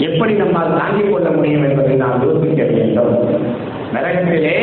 எப்படி 0.00 0.32
நம்மால் 0.32 0.78
தாங்கிக் 0.78 1.12
கொள்ள 1.12 1.30
முடியும் 1.30 1.62
என்பதை 1.62 1.94
நாம் 1.94 2.22
யோசிக்க 2.22 2.62
வேண்டும். 2.64 3.12
நரகத்திலே 3.94 4.54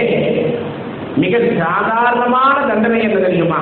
மிக 1.16 1.38
சாதாரணமான 1.58 2.68
தண்டனை 2.68 3.02
என்று 3.02 3.22
தெரியுமா? 3.22 3.60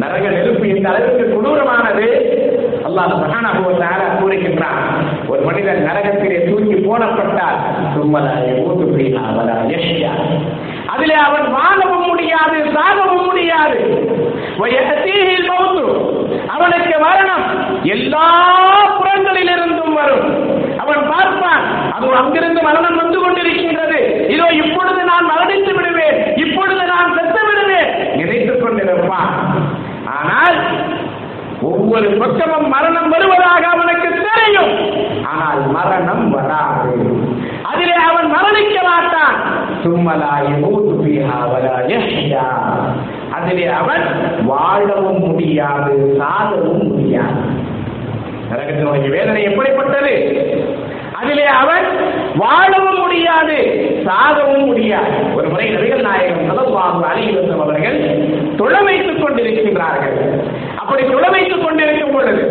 நரக 0.00 0.28
நெருப்பு 0.28 0.68
இந்த 0.68 0.88
அளவுக்கு 0.88 1.24
கொடூரமானது. 1.24 2.06
அல்லாஹ் 2.88 3.16
மகானாக 3.22 3.62
கூறுகின்றான் 4.20 4.82
ஒரு 5.28 5.40
மனிதன் 5.40 5.88
நரகத்திலே 5.90 6.38
தூக்கி 6.48 6.74
போடப்பட்டால் 6.74 7.58
சும்மலாய 7.94 8.62
ஊட்டு 8.62 8.84
பீஹா 8.96 9.24
வலா 9.36 9.56
அதிலே 10.86 11.14
அவன் 11.14 11.46
வாழவும் 11.52 12.06
முடியாது 12.06 12.58
சாகவும் 12.64 13.24
முடியாது. 13.24 14.06
அவனுக்கு 16.48 16.98
மரணம். 16.98 17.44
எல்லா 17.82 18.26
புறங்களிலிருந்து 18.98 19.92
வரும் 19.94 20.56
அவன் 20.78 21.02
பார்ப்பான் 21.08 21.92
அது 21.92 22.06
அங்கிருந்து 22.18 22.62
மரணம் 22.62 22.96
வந்து 22.96 23.18
கொண்டிருக்கின்றது. 23.18 24.30
இதோ 24.30 24.46
இப்பொழுது 24.46 25.04
நான் 25.04 25.30
மரணித்து 25.30 25.74
விடுவேன். 25.74 26.36
இப்பொழுது 26.36 26.86
நான் 26.86 27.14
செத்து 27.16 27.40
விடுவேன். 27.46 28.16
நினைத்துக் 28.16 28.64
கொண்டிருப்பான் 28.64 29.32
ஆனால் 30.18 30.58
ஒவ்வொரு 31.62 32.10
பக்கமும் 32.10 32.68
மரணம் 32.68 33.08
வருவதாக 33.08 33.66
அவனுக்கு 33.66 34.08
தெரியும். 34.10 34.72
ஆனால் 35.24 35.70
மரணம் 35.70 36.30
வராது. 36.30 36.96
அதிலே 37.62 37.92
அவன் 37.92 38.26
மரணிக்க 38.26 38.78
மாட்டான். 38.82 39.36
சும்மலாய் 39.84 40.66
அதிலே 43.30 43.66
அவன் 43.66 44.02
வாழவும் 44.46 45.18
முடியாது 45.18 46.14
சாதவும் 46.18 46.86
முடியாது. 46.86 47.66
நரகத்தினுடைய 48.50 49.08
வேதனை 49.08 49.42
எப்படிப்பட்டது? 49.42 50.14
அதிலே 51.18 51.46
அவன் 51.60 51.86
வாழவும் 52.36 53.00
முடியாது 53.04 53.56
சாகவும் 54.06 54.66
முடியாது. 54.70 55.16
ஒரு 55.36 55.48
முறை 55.48 55.66
நபிகள் 55.74 56.06
நாயகம் 56.08 56.44
ஸல்லல்லாஹு 56.48 57.00
அலைஹி 57.10 57.30
அவர்கள் 57.56 57.98
தொழ 58.56 58.74
வைத்துக் 58.82 59.22
கொண்டிருக்கின்றார்கள். 59.22 60.16
அப்படி 60.76 61.02
துளமைத்துக் 61.02 61.30
வைத்துக் 61.30 61.64
கொண்டிருக்கும் 61.64 62.12
பொழுது 62.12 62.44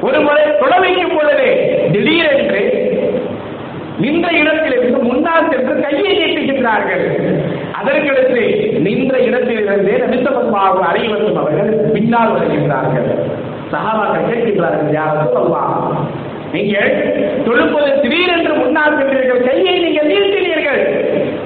ஒரு 0.00 0.20
முறை 0.20 0.42
தொழ 0.62 0.72
பொழுது 1.14 1.48
திடீரென்று 1.92 2.62
நின்ற 3.98 4.26
இடத்திலிருந்து 4.40 4.98
முன்னால் 5.08 5.50
சென்று 5.50 5.74
கையை 5.80 6.12
நீட்டுகின்றார்கள். 6.20 7.04
அதற்கடுத்து 7.78 8.42
நின்ற 8.86 9.18
இடத்திலிருந்தே 9.28 9.94
நபித்தமாக 10.02 10.82
அறிவத்தும் 10.90 11.40
அவர்கள் 11.42 11.72
பின்னால் 11.94 12.34
வருகின்றார்கள். 12.34 13.08
சகாபாக்கள் 13.72 14.28
கேட்கின்றார்கள் 14.30 14.92
யார் 14.92 15.32
சொல்லலாம் 15.34 16.08
நீங்கள் 16.54 16.90
தொழுப்பது 17.46 17.90
திடீரென்று 18.02 18.54
முன்னால் 18.54 18.96
சென்றீர்கள் 18.98 19.46
கையை 19.48 19.74
நீங்கள் 19.84 20.10
நீட்டினீர்கள் 20.12 20.82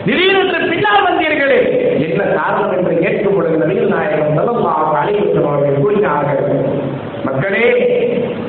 திடீரென்று 0.06 0.58
பின்னால் 0.72 1.06
வந்தீர்களே 1.06 1.60
என்ன 2.06 2.22
காரணம் 2.38 2.74
என்று 2.78 2.94
கேட்கும் 3.04 3.36
பொழுது 3.36 3.60
நபிகள் 3.62 3.92
நாயகம் 3.94 4.36
சொல்லமாக 4.38 4.96
அறிவத்தும் 5.02 5.48
அவர்கள் 5.50 5.82
கூறினார்கள். 5.82 6.42
மக்களே 7.24 7.66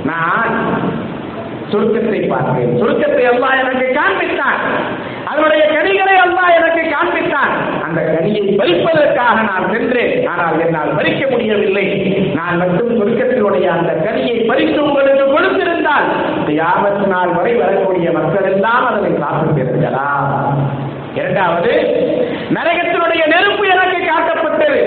நான் 0.03 0.53
சுருக்கத்தை 1.71 2.19
பார்த்தேன். 2.33 2.73
சுருக்கத்தை 2.81 3.23
அல்லாஹ் 3.31 3.61
எனக்கு 3.63 3.87
காண்பித்தான். 3.99 4.59
அதனுடைய 5.25 5.63
கனிகளை 5.75 6.15
அல்லாஹ் 6.25 6.55
எனக்கு 6.59 6.83
காண்பித்தான். 6.95 7.53
அந்த 7.97 8.11
கனியை 8.15 8.41
பறிப்பதற்காக 8.59 9.37
நான் 9.49 9.69
சென்றேன். 9.73 10.11
ஆனால் 10.31 10.59
என்னால் 10.65 10.95
பறிக்க 10.97 11.21
முடியவில்லை. 11.31 11.85
நான் 12.39 12.59
மட்டும் 12.61 12.91
சுருக்கத்தினுடைய 12.97 13.65
அந்த 13.75 13.91
கனியை 14.05 14.35
பறித்து 14.49 14.79
உங்களுக்கு 14.87 15.25
கொடுத்திருந்தால் 15.33 16.07
யாபத்து 16.59 17.05
நாள் 17.13 17.33
வரை 17.37 17.53
வரக்கூடிய 17.61 18.11
மக்கள் 18.17 18.49
எல்லாம் 18.51 18.85
அதனை 18.89 19.11
சாப்பிட்டிருக்கலாம் 19.23 20.27
இரண்டாவது 21.19 21.71
நரகத்தினுடைய 22.55 23.23
நெருப்பு 23.33 23.63
எனக்கு 23.75 23.99
காட்டப்பட்டது 24.09 24.81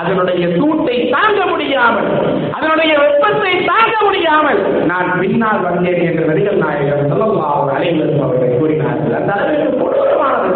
அதனுடைய 0.00 0.44
சூட்டை 0.58 0.96
தாங்க 1.14 1.40
முடியாமல் 1.52 2.08
அதனுடைய 2.56 2.92
வெப்பத்தை 3.02 3.52
தாங்க 3.70 3.96
முடியாமல் 4.06 4.60
நான் 4.90 5.10
பின்னால் 5.22 5.64
வந்தேன் 5.66 6.04
என்று 6.08 6.28
நடிகர் 6.30 6.62
நாயகர் 6.64 7.10
சொல்லலாம் 7.12 7.72
அலைவரும் 7.76 8.22
அவர்கள் 8.26 8.58
கூறினார்கள். 8.60 9.18
அந்த 9.20 9.32
அளவிற்கு 9.36 9.72
கொடூரமானது 9.82 10.48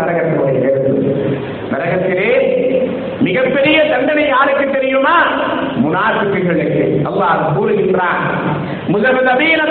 நரகத்திலே 1.97 2.31
மிகப்பெரிய 3.21 3.85
தண்டனை 3.85 4.27
யாருக்கு 4.27 4.71
தெரியுமா? 4.71 5.17
முனாஃபிக்குகளுக்கு. 5.85 6.85
அல்லாஹ் 7.05 7.47
கூறுகின்றான். 7.57 8.21
முதல் 8.87 9.23
நபீன 9.23 9.63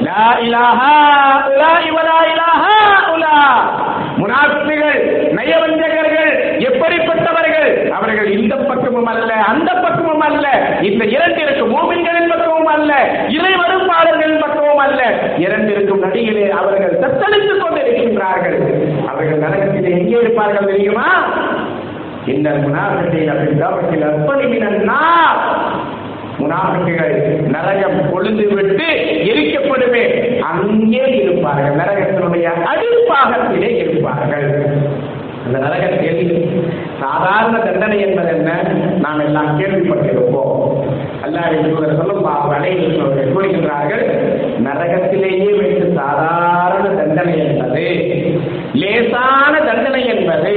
லா 0.00 0.38
இலாஹா 0.40 0.94
உலாஇ 1.48 1.84
இவலா 1.90 2.18
இலாஹா 2.32 2.76
உலா. 3.12 3.36
முனாஃபிக்குகள் 4.20 4.98
நயவஞ்சகர்கள் 5.30 6.30
எப்படிப்பட்டவர்கள்? 6.58 7.90
அவர்கள் 7.90 8.30
இந்த 8.30 8.56
பக்கமும் 8.56 9.06
அல்ல 9.06 9.32
அந்த 9.34 9.74
பக்கமும் 9.74 10.20
அல்ல 10.20 10.48
இந்த 10.82 11.04
இரண்டிற்கு 11.04 11.64
மூமின்களின் 11.66 12.28
பக்கமும் 12.28 12.66
அல்ல 12.66 12.92
இறை 13.28 13.52
மறுப்பாளர்களின் 13.54 14.40
பக்கமும் 14.80 14.86
அல்ல 14.86 15.02
இரண்டிற்கும் 15.44 16.04
நடிகளே 16.04 16.44
அவர்கள் 16.60 17.00
தத்தளித்துக் 17.02 17.62
கொண்டிருக்கின்றார்கள். 17.62 18.58
அவர்கள் 19.10 19.42
நரகத்தில் 19.44 19.90
எங்கே 19.98 20.16
இருப்பார்கள் 20.24 20.70
தெரியுமா? 20.72 21.08
இந்த 22.26 22.48
முனாஃபிகீன 22.64 23.34
ஃபில் 23.40 23.60
தர்கில் 23.62 24.06
அஸ்ஃபலி 24.10 24.46
மினன் 24.54 24.82
நரகம் 27.54 27.98
கொழுந்து 28.12 28.44
விட்டு 28.54 28.88
எரிக்கப்படுமே 29.30 30.04
அங்கே 30.50 31.04
இருப்பார்கள். 31.22 31.78
நரகத்தினுடைய 31.80 32.46
அடிப்பாகத்திலே 32.72 33.70
இருப்பார்கள். 33.82 34.48
அந்த 35.44 35.56
நரகத்தில் 35.64 36.32
சாதாரண 37.02 37.56
தண்டனை 37.58 37.98
என்பது 38.06 38.32
என்ன? 38.36 38.50
நாம் 39.04 39.24
எல்லாம் 39.26 39.52
கேள்விப்பட்டிருப்போம். 39.60 40.56
அல்லாஹ் 41.24 41.54
சொல்லும் 41.74 41.98
சொல்லும் 41.98 42.28
அனைவர்கள் 42.56 43.32
கூறுகின்றார்கள் 43.34 44.04
நரகத்திலேயே 44.80 45.50
வைத்து 45.58 45.86
சாதாரண 45.96 46.84
தண்டனை 46.98 47.36
என்பது 47.46 47.84
லேசான 48.72 49.52
தண்டனை 49.60 50.02
என்பது 50.06 50.52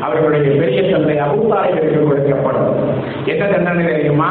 அவர்களுடைய 0.00 0.50
பெரிய 0.60 0.82
தந்தை 0.82 1.16
அபுத்தாரிகளுக்கு 1.16 2.00
கொடுக்கப்படும். 2.02 2.72
என்ன 3.24 3.44
தண்டனை 3.44 3.84
தெரியுமா? 3.84 4.30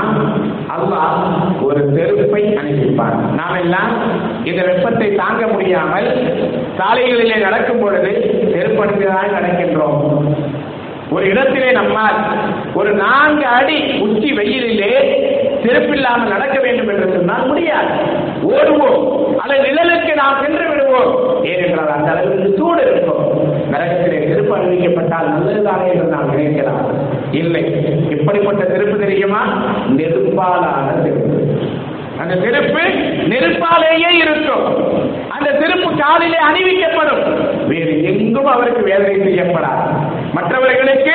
அல்லாஹ் 0.75 1.63
ஒரு 1.63 1.81
செருப்பை 1.95 2.43
அனுப்பிப்பார் 2.61 3.17
நாம் 3.35 3.59
எல்லாம் 3.61 3.93
இந்த 4.43 4.61
வெப்பத்தை 4.63 5.15
தாங்க 5.15 5.47
முடியாமல் 5.47 6.09
சாலைகளிலே 6.77 7.37
நடக்கும் 7.39 7.79
பொழுது 7.79 8.11
செருப்பு 8.53 8.85
நடக்கின்றோம். 8.85 10.01
ஒரு 11.11 11.25
இடத்திலே 11.29 11.71
நம்மால் 11.71 12.19
ஒரு 12.73 12.91
நான்கு 12.93 13.45
அடி 13.45 13.77
உச்சி 13.99 14.29
வெயிலிலே 14.33 14.93
செருப்பில்லாமல் 15.63 16.27
நடக்க 16.27 16.59
வேண்டும் 16.59 16.87
என்று 16.87 17.11
சொன்னால் 17.13 17.47
முடியாது. 17.47 17.93
ஓடுவோம். 18.43 19.35
அல்லது 19.35 19.69
நிழலுக்கு 19.69 20.13
நாம் 20.13 20.41
சென்று 20.41 20.69
விடுவோம். 20.69 21.45
ஏனென்றால் 21.45 21.91
அந்த 21.91 22.11
அளவுக்கு 22.11 22.55
சூடு 22.57 22.81
இருக்கும். 22.81 23.41
நரகத்திலே 23.71 24.27
செருப்பு 24.27 24.57
அணிவிக்கப்பட்டால் 24.57 25.33
நல்லதுதானே 25.33 25.91
என்று 25.93 26.03
நாம் 26.03 26.37
நினைக்கலாம். 26.37 26.91
இல்லை. 27.31 27.85
இப்படிப்பட்ட 28.09 28.65
செருப்பு 28.65 28.97
தெரியுமா? 28.97 29.41
நெருப்பாலான 29.97 31.03
செருப்பு. 31.03 31.41
அந்த 32.19 32.35
செருப்பு 32.35 32.79
நெருப்பாலேயே 33.29 34.09
இருக்கும். 34.09 34.91
அந்த 35.29 35.51
செருப்பு 35.59 35.91
காலிலே 35.97 36.37
அணிவிக்கப்படும். 36.51 37.51
வேறு 37.67 38.03
எங்கும் 38.03 38.45
அவருக்கு 38.45 38.83
வேதனை 38.83 39.15
செய்யப்படாது. 39.15 39.89
மற்றவர்களுக்கு 40.33 41.11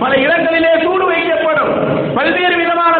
பல 0.00 0.16
இடங்களிலே 0.16 0.68
சூடு 0.82 1.10
வைக்கப்படும். 1.10 1.90
பல்வேறு 2.14 2.56
விதமான 2.56 2.96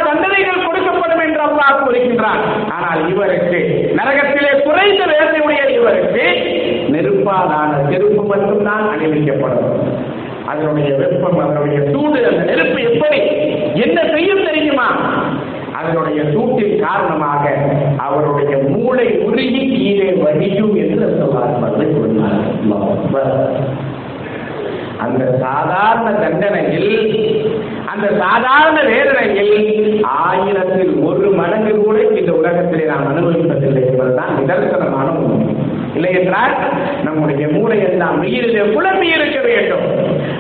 அல்லாஹ் 2.22 2.72
ஆனால் 2.72 3.00
இவருக்கு 3.08 3.58
நரகத்திலே 3.96 4.50
குறைந்த 4.62 5.02
வேதனையுடைய 5.12 5.62
இவருக்கு 5.78 6.24
நெருப்பாலான 6.92 7.70
செருப்பு 7.90 8.22
மட்டும்தான் 8.24 8.85
அணிவிக்கப்படும். 8.92 9.72
அதனுடைய 10.46 10.88
வெப்பம் 10.96 11.38
அதனுடைய 11.38 11.78
சூடு 11.92 12.20
அந்த 12.26 12.42
நெருப்பு 12.42 12.78
எப்படி? 12.82 13.20
என்ன 13.85 13.98
செய்யும் 14.14 14.44
தெரியுமா? 14.44 14.88
அதனுடைய 15.72 16.20
சூட்டின் 16.32 16.80
காரணமாக 16.80 17.44
அவருடைய 17.96 18.56
மூளை 18.68 19.06
உருகி 19.18 19.62
கீழே 19.72 20.11
வடியும் 20.22 20.74
என்று 20.74 21.06
சொன்னார் 21.18 21.61
அந்த 25.04 25.22
சாதாரண 25.40 26.08
தண்டனையில் 26.11 26.90
அந்த 27.92 28.07
சாதாரண 28.18 28.78
வேதனையில் 28.83 30.05
ஆயிரத்தில் 30.05 30.92
ஒரு 31.05 31.31
மடங்கு 31.31 31.72
கூட 31.81 31.96
இந்த 32.20 32.33
உலகத்திலே 32.33 32.85
நாம் 32.85 33.09
அனுபவிப்பதில்லை 33.11 33.83
என்பதுதான் 33.87 34.37
நிதர்சனமான 34.38 35.09
உண்மை. 35.16 35.55
இல்லை 35.94 36.11
என்றால் 36.12 36.55
நம்முடைய 37.05 37.48
மூளை 37.48 37.78
எல்லாம் 37.83 38.20
உயிரிலே 38.20 38.62
புலம்பி 38.74 39.09
இருக்க 39.09 39.40
வேண்டும். 39.40 39.85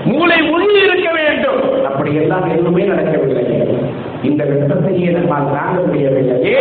மூளை 0.04 0.38
உருகி 0.50 0.78
இருக்க 0.82 1.08
வேண்டும். 1.12 1.84
அப்படி 1.84 2.14
எல்லாம் 2.14 2.46
எதுவுமே 2.50 2.84
நடக்கவில்லை. 2.84 3.44
இந்த 4.22 4.42
வெப்பத்தையே 4.44 5.10
நம்மால் 5.10 5.52
தாங்க 5.54 5.78
முடியவில்லையே 5.86 6.58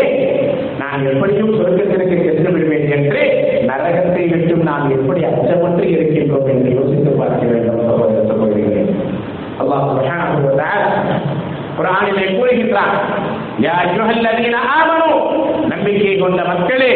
நான் 0.79 1.05
எப்படியும் 1.05 1.53
சொர்க்கத்திற்கு 1.59 2.17
சென்று 2.25 2.51
விடுவேன் 2.51 2.91
என்று 2.91 3.21
நரகத்தை 3.67 4.23
விட்டும் 4.29 4.63
நாம் 4.63 4.89
எப்படி 4.89 5.23
அச்சமற்று 5.23 5.85
இருக்கின்றோம் 5.95 6.47
என்று 6.47 6.71
யோசித்து 6.73 7.11
பார்க்க 7.11 7.45
வேண்டும் 7.45 8.50
அல்லாஹ் 9.61 9.85
சுப்ஹானஹு 9.89 10.41
வ 10.45 10.53
தஆலா 10.59 10.89
குர்ஆனிலே 11.75 12.25
கூறுகின்றார் 12.31 12.95
யா 13.65 13.73
அய்யுஹல்லதீன 13.81 14.57
ஆமனு 14.75 15.09
நம்பிக்கை 15.71 16.15
கொண்ட 16.17 16.41
மக்களே 16.49 16.91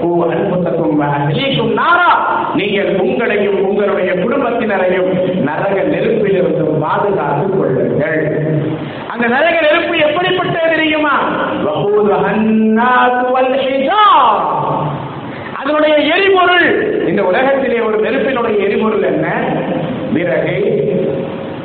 கூ 0.00 0.08
அன்புத்தக்கும் 0.26 0.98
வ 1.00 1.06
அஹ்லீக்கும் 1.16 1.72
நாரா 1.80 2.10
நீங்கள் 2.54 2.90
உங்களையும் 3.04 3.58
உங்களுடைய 3.68 4.10
குடும்பத்தினரையும் 4.22 5.10
நரக 5.48 5.76
நெருப்பிலிருந்து 5.92 6.64
பாதுகாத்துக் 6.82 7.56
கொள்ளுங்கள். 7.58 8.18
அந்த 9.12 9.24
நரக 9.34 9.56
நெருப்பு 9.66 9.94
எப்படிப்பட்டது 10.06 10.68
தெரியுமா? 10.74 11.14
வகூதுஹ 11.66 12.20
அன்னாஸ் 12.30 13.22
வல் 13.34 13.54
அதனுடைய 15.60 15.94
எரிபொருள் 16.14 16.68
இந்த 17.08 17.22
உலகத்திலே 17.22 17.80
ஒரு 17.88 17.96
நெருப்பினுடைய 18.04 18.56
எரிபொருள் 18.66 19.04
என்ன? 19.04 19.26
விறகு 20.14 20.56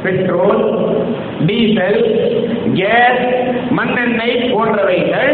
பெட்ரோல் 0.05 0.61
டீசல் 1.47 2.01
கேஸ் 2.73 3.23
மண்ணெண்ணெய் 3.77 4.35
போன்றவைகள் 4.53 5.31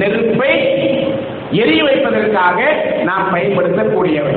நெருப்பை 0.00 0.52
எரிய 1.60 1.80
வைப்பதற்காக 1.84 2.58
நாம் 3.04 3.30
பயன்படுத்தக்கூடியவை. 3.34 4.34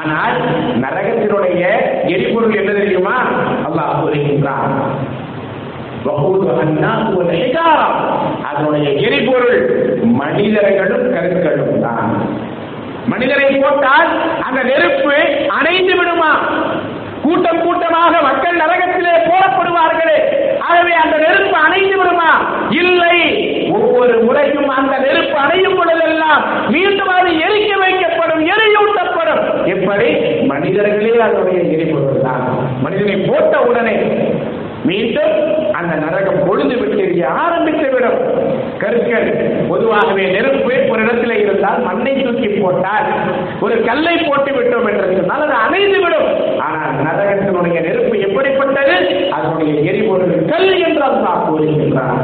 ஆனால் 0.00 0.36
நரகத்தினுடைய 0.82 1.62
எரிபொருள் 2.14 2.58
என்ன 2.60 2.72
தெரியுமா? 2.72 3.16
அல்லாஹ் 3.68 4.00
கூறுகின்றான். 4.00 4.74
அதனுடைய 8.48 8.88
எரிபொருள் 9.06 9.60
மனிதர்களும் 10.02 11.06
கருக்களும் 11.14 11.80
தான். 11.80 12.10
மனிதரை 13.06 13.48
போட்டால் 13.54 14.10
அந்த 14.42 14.60
நெருப்பு 14.62 15.16
அணைந்து 15.48 15.94
விடுமா? 15.96 16.32
கூட்டம் 17.24 17.62
கூட்டமாக 17.62 18.20
மக்கள் 18.20 18.60
நரகத்திலே 18.62 19.14
போடப்படுவார்களே. 19.28 20.18
ஆகவே 20.58 20.92
அந்த 20.92 21.16
நெருப்பு 21.18 21.56
அணைந்து 21.66 21.96
விடுமா? 21.98 22.30
இல்லை. 22.82 23.16
ஒவ்வொரு 23.72 24.14
முறையும் 24.20 24.68
அந்த 24.68 24.98
நெருப்பு 24.98 25.36
அணையும் 25.38 25.76
பொழுதெல்லாம் 25.76 26.42
மீண்டும் 26.70 27.08
அது 27.08 27.30
எரிக்க 27.46 27.72
வைக்கப்படும் 27.82 28.42
எரியூட்டப்படும். 28.54 29.42
எப்படி? 29.66 30.08
மனிதர்களே 30.46 31.20
அதனுடைய 31.20 31.60
எரிபொருள்தான். 31.76 32.44
மனிதனை 32.82 33.16
போட்ட 33.28 33.60
உடனே 33.60 33.96
மீண்டும் 34.84 35.34
அந்த 35.72 35.92
நரகம் 35.94 36.42
பொழுது 36.46 36.76
விட்டு 36.76 36.98
எரிய 37.04 37.28
ஆரம்பித்து 37.42 37.86
விடும் 37.90 38.18
கற்கள் 38.78 39.28
பொதுவாகவே 39.68 40.24
நெருப்பு 40.26 40.72
ஒரு 40.90 41.00
இடத்துல 41.02 41.36
இருந்தால் 41.38 41.80
மண்ணை 41.80 42.12
தூக்கி 42.22 42.48
போட்டால் 42.48 43.06
ஒரு 43.60 43.84
கல்லை 43.84 44.16
போட்டு 44.16 44.50
விட்டோம் 44.52 44.88
என்று 44.90 45.16
சொன்னால் 45.16 45.44
அது 45.46 45.54
அணைந்து 45.64 46.00
விடும் 46.00 46.28
நரகத்தினுடைய 47.06 47.76
நெருப்பு 47.86 48.14
எப்படிப்பட்டது? 48.26 48.96
அதனுடைய 49.36 49.72
எரிபொருள் 49.90 50.34
கல் 50.52 50.70
என்று 50.86 51.04
அல்லாஹ் 51.10 51.44
கூறுகின்றார் 51.46 52.20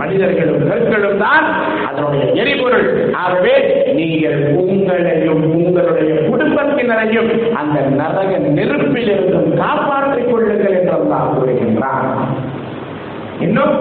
மனிதர்களும் 0.00 0.66
கற்களும் 0.68 1.20
தான் 1.22 1.46
அதனுடைய 1.86 2.24
எரிபொருள். 2.42 2.86
ஆகவே 3.22 3.54
நீங்கள் 3.96 4.38
உங்களையும் 4.62 5.42
உங்களுடைய 5.56 6.12
குடும்பத்தினரையும் 6.28 7.30
அந்த 7.60 7.78
நரக 8.00 8.30
நெருப்பில் 8.58 9.10
இருந்தும் 9.14 9.50
காப்பாற்றிக் 9.62 10.30
கொள்ளுங்கள் 10.30 10.76
என்று 10.80 10.94
அல்லாஹ் 10.98 11.32
கூறுகின்றான். 11.34 12.08
இன்னும் 13.46 13.74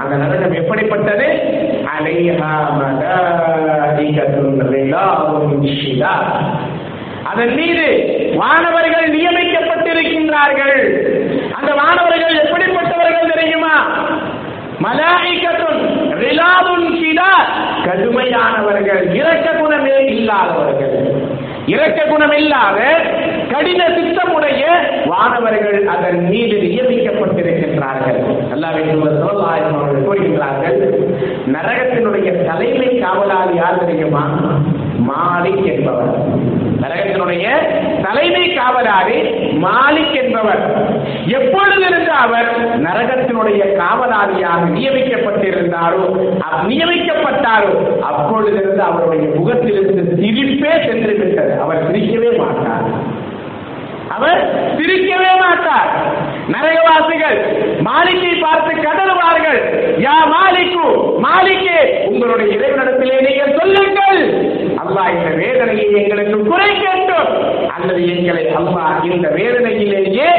அந்த 0.00 0.14
நரகம் 0.22 0.56
எப்படிப்பட்டது? 0.60 1.26
அலைஹா 1.94 2.52
மலாயிகத்துன் 2.78 4.62
ரிலாவும் 4.72 5.66
ஷிதா 5.78 6.14
அதன் 7.24 7.54
மீது 7.54 7.86
வானவர்கள் 8.34 9.06
நியமிக்கப்பட்டிருக்கின்றார்கள். 9.16 10.76
அந்த 11.52 11.74
வானவர்கள் 11.74 12.34
எப்படிப்பட்டவர்கள் 12.44 13.34
தெரியுமா? 13.34 13.74
மலாயிகத்துன் 14.82 15.82
ரிலாதுன் 16.22 16.88
ஷிதா 17.00 17.32
கடுமையானவர்கள். 17.84 19.14
இரக்க 19.14 19.50
குணமே 19.50 20.04
இல்லாதவர்கள். 20.04 21.20
இரக்க 21.66 22.02
குணம் 22.02 22.32
இல்லாத 22.32 22.80
கடின 23.52 23.86
சித்தமுடைய 23.88 24.64
வானவர்கள் 25.06 25.84
அதன் 25.84 26.28
மீது 26.28 26.56
நியமிக்கப்பட்டிருக்கின்றார்கள். 26.56 28.20
அல்லாஹ்வின் 28.54 29.00
தூதர் 29.00 30.06
கூறுகின்றார்கள் 30.06 30.78
நரகத்தினுடைய 31.52 32.44
தலைமை 32.44 32.88
காவலாளி 32.98 33.54
யார் 33.54 33.84
தெரியுமா? 33.84 34.24
மாலிக் 35.08 35.64
என்பவர். 35.64 36.14
நரகத்தினுடைய 36.82 37.44
தலைமை 38.04 38.44
காவலாளி 38.54 39.18
மாலிக் 39.64 40.14
என்பவர். 40.22 40.62
எப்பொழுதிருந்து 41.38 42.12
அவர் 42.24 42.50
நரகத்தினுடைய 42.86 43.62
காவலாளியாக 43.80 44.62
நியமிக்கப்பட்டிருந்தாரோ 44.76 46.04
நியமிக்கப்பட்டாரோ 46.70 47.72
அப்பொழுதிருந்து 48.10 48.82
அவருடைய 48.90 49.24
முகத்திலிருந்து 49.38 50.04
சிரிப்பே 50.22 50.72
சென்று 50.86 51.14
விட்டது 51.20 51.54
அவர் 51.60 51.82
சிரிக்கவே 51.90 52.30
மாட்டார். 52.38 52.86
அவர் 54.16 54.40
சிரிக்கவே 54.78 55.30
மாட்டார். 55.42 55.90
நரகவாசிகள் 56.54 57.38
மாலிக்கை 57.88 58.32
பார்த்து 58.40 58.72
கதறுவார்கள். 58.86 59.60
யா 60.06 60.16
மாலிக்கு 60.34 60.84
மாலிக்கே 61.26 61.78
உங்களுடைய 62.06 62.48
இறைவனிடத்திலே 62.56 63.18
அல்லாஹ் 64.92 65.12
இந்த 65.16 65.30
வேதனையை 65.42 65.84
எங்களுக்கு 66.00 66.38
குறைக்கட்டும் 66.50 67.28
அல்லது 67.74 68.00
எங்களை 68.14 68.44
அல்லாஹ் 68.60 69.04
இந்த 69.14 69.28
வேதனையிலேயே 69.38 70.30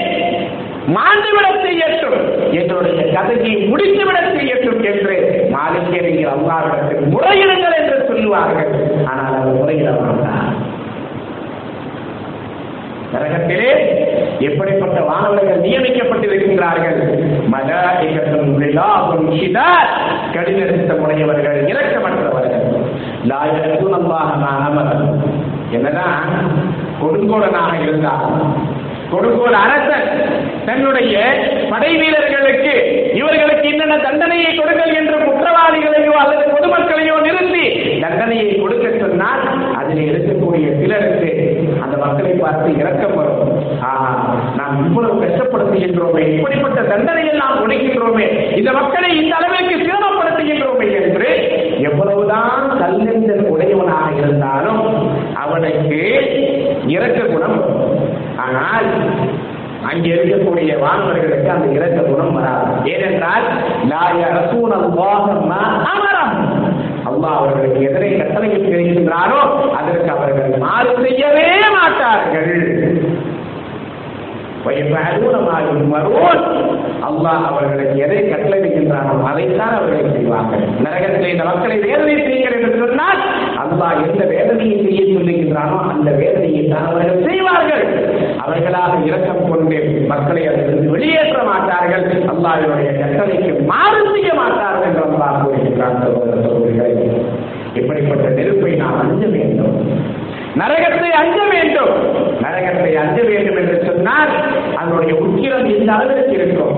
மாண்டுவிட 0.95 1.47
செய்யட்டும் 1.65 2.17
என்னுடைய 2.59 3.03
கதையை 3.15 3.53
முடித்துவிட 3.71 4.19
செய்யட்டும் 4.37 4.81
என்று 4.91 5.15
மாலிக்கே 5.53 6.01
நீங்கள் 6.07 6.33
அல்லாவிடத்தில் 6.35 7.11
முறையிடுங்கள் 7.13 7.77
என்று 7.81 7.97
சொல்லுவார்கள். 8.09 8.71
ஆனால் 9.11 9.37
அவர் 9.39 9.59
முறையிட 9.59 9.91
மாட்டார் 9.99 10.51
நரகத்திலே 13.13 13.71
எப்படிப்பட்ட 14.47 14.99
வானவர்கள் 15.07 15.63
நியமிக்கப்பட்டிருக்கின்றார்கள்? 15.65 16.99
மலாயிகத்தும் 17.53 18.51
விழாவும் 18.61 19.27
ஷிதாத். 19.39 19.93
கடின 20.35 20.61
உடையவர்கள் 21.03 21.59
இரக்கமற்றவர்கள் 21.71 22.42
லாயத்தும் 23.29 23.95
அல்லாஹ் 23.99 24.31
என்னதான் 25.77 26.17
கொடுங்கோடனாக 27.01 27.71
இருந்தார் 27.83 28.25
கொடுங்கோல் 29.12 29.57
அரசன் 29.62 30.07
தன்னுடைய 30.67 31.15
படை 31.71 31.89
வீரர்களுக்கு 31.99 32.73
இவர்களுக்கு 33.17 33.65
என்னென்ன 33.71 33.95
தண்டனையை 34.05 34.51
கொடுங்கள் 34.53 34.93
என்று 34.99 35.17
குற்றவாளிகளையோ 35.25 36.13
அல்லது 36.21 36.45
பொதுமக்களையோ 36.53 37.15
நிறுத்தி 37.25 37.65
தண்டனையை 38.03 38.47
கொடுக்க 38.55 38.88
சொன்னால் 39.01 39.43
அதில் 39.79 40.01
இருக்கக்கூடிய 40.07 40.67
சிலருக்கு 40.79 41.29
அந்த 41.83 41.95
மக்களை 42.03 42.33
பார்த்து 42.38 42.69
இறக்கம் 42.81 43.15
வரும். 43.17 43.51
ஆஹா 43.88 44.09
நாம் 44.57 44.79
இவ்வளவு 44.83 45.21
கஷ்டப்படுத்துகின்றோமே 45.23 46.23
இப்படிப்பட்ட 46.31 46.81
தண்டனையை 46.91 47.33
நாம் 47.41 47.62
கொடுக்கின்றோமே 47.62 48.27
இந்த 48.59 48.71
மக்களை 48.79 49.12
இந்த 49.19 49.33
அளவிற்கு 49.39 49.77
சிரமப்படுத்துகின்றோமே 49.83 50.88
என்று 51.01 51.29
எவ்வளவுதான் 51.89 52.62
இறக்க 56.95 57.19
குணம். 57.34 57.60
ஆனால் 58.45 58.88
அங்கே 59.91 60.10
இருக்கக்கூடிய 60.15 60.71
வானவர்களுக்கு 60.84 61.49
அந்த 61.56 61.67
இறக்க 61.77 61.99
குணம் 62.10 62.36
வராது. 62.38 62.69
ஏனென்றால் 62.93 63.47
அல்லாஹ் 67.08 67.39
அவர்களுக்கு 67.39 67.79
எதனை 67.88 68.10
கட்டளையில் 68.19 68.65
கிடைக்கின்றாரோ 68.65 69.39
அதற்கு 69.79 70.10
அவர்கள் 70.15 70.53
மாறு 70.63 70.91
செய்யவே 71.03 71.47
மாட்டார்கள். 71.75 72.53
அல்லாஹ் 77.08 77.45
அவர்களுக்கு 77.49 77.95
எதை 78.06 78.19
கட்டளையிடுகின்றானோ 78.32 79.13
அதைத்தான் 79.30 79.73
அவர்கள் 79.78 80.13
செய்வார்கள். 80.15 80.63
நரகத்திலே 80.86 81.32
இந்த 81.34 81.45
மக்களை 81.49 81.78
வேதனை 81.86 82.13
செய்யுங்கள் 82.19 82.56
என்று 82.58 82.71
சொன்னால் 82.84 83.19
அல்லாஹ் 83.63 84.02
எந்த 84.08 84.23
வேதனையை 84.34 84.78
செய்ய 84.86 85.02
சொல்லுகின்றானோ 85.15 85.78
அந்த 85.93 86.10
வேதனையை 86.21 86.63
தான் 86.73 86.88
அவர்கள் 86.91 87.26
செய்வார்கள். 87.28 87.86
அவர்களாக 88.43 88.93
இரக்கம் 89.10 89.49
கொண்டு 89.52 89.80
மக்களை 90.13 90.43
அதிலிருந்து 90.52 90.93
வெளியேற்ற 90.95 91.41
மாட்டார்கள். 91.52 92.06
அல்லாஹினுடைய 92.34 92.89
கட்டளைக்கு 93.02 93.52
மாறு 93.73 94.02
செய்ய 94.13 94.32
மாட்டார்கள் 94.41 94.88
என்று 94.89 95.04
அல்லாஹ் 95.10 95.39
கூறுகின்றான். 95.43 95.99
சகோதர 96.04 96.39
சகோதரிகளை 96.47 96.93
இப்படிப்பட்ட 97.80 98.26
நெருப்பை 98.39 98.73
நாம் 98.84 98.99
அஞ்ச 99.04 99.23
வேண்டும். 99.36 99.78
நரகத்தை 100.61 101.09
அஞ்ச 101.21 101.37
வேண்டும். 101.51 101.93
நரகத்தை 102.43 102.91
அஞ்ச 103.03 103.17
வேண்டும் 103.29 103.57
என்று 103.61 103.77
சொன்னால் 103.87 104.31
அதனுடைய 104.79 105.13
உக்கிரம் 105.23 105.67
எந்த 105.77 105.89
அளவிற்கு 105.93 106.35
இருக்கும்? 106.39 106.75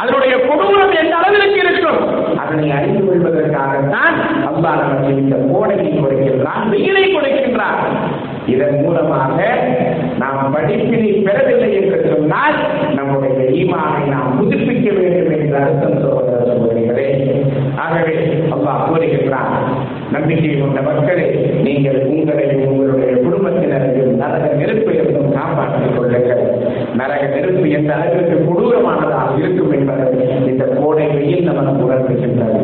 அதனுடைய 0.00 0.34
கொடூரம் 0.48 0.94
எந்த 1.02 1.14
அளவிற்கு 1.20 1.58
இருக்கும்? 1.64 2.00
அதனை 2.42 2.66
அறிந்து 2.78 3.02
கொள்வதற்காகத்தான் 3.06 4.16
அல்லாஹ் 4.50 4.80
நமக்கு 4.82 5.10
இந்த 5.22 5.36
கோடையை 5.52 5.90
கொடுக்கின்றான் 5.94 6.64
வெயிலை 6.72 7.04
கொடுக்கின்றான். 7.14 7.80
இதன் 8.54 8.78
மூலமாக 8.84 9.38
நாம் 10.22 10.52
படிப்பினை 10.54 11.10
பெறவில்லை 11.26 11.70
என்று 11.80 11.98
சொன்னால் 12.10 12.56
நம்முடைய 12.98 13.38
ஈமானை 13.60 14.02
நாம் 14.14 14.36
புதுப்பிக்க 14.38 14.88
வேண்டும் 14.98 15.32
என்று 15.36 15.56
அர்த்தம் 15.62 15.98
சகோதர 16.02 16.36
சகோதரிகளே. 16.50 17.08
ஆகவே 17.84 18.14
அல்லாஹ் 18.56 18.84
கூறுகின்றான் 18.88 19.54
நம்பிக்கை 20.14 20.50
கொண்ட 20.58 20.80
மக்களே 20.80 21.26
நீங்கள் 21.66 21.98
உங்களையும் 22.12 22.64
உங்களுடைய 22.64 23.12
குடும்பத்தினரையும் 23.24 24.12
நரக 24.22 24.44
நெருப்பிலிருந்தும் 24.60 25.32
காப்பாற்றிக் 25.36 25.96
கொள்ளுங்கள். 25.96 26.42
நரக 26.96 27.22
நெருப்பு 27.34 27.70
எந்த 27.70 27.90
அளவிற்கு 27.94 28.36
கொடூரமானதாக 28.48 29.38
இருக்கும் 29.38 29.72
என்பதை 29.72 30.06
இந்த 30.46 30.64
கோடை 30.64 31.06
வெயில் 31.06 31.48
நமக்கு 31.50 31.82
உணர்த்துகின்றது. 31.86 32.60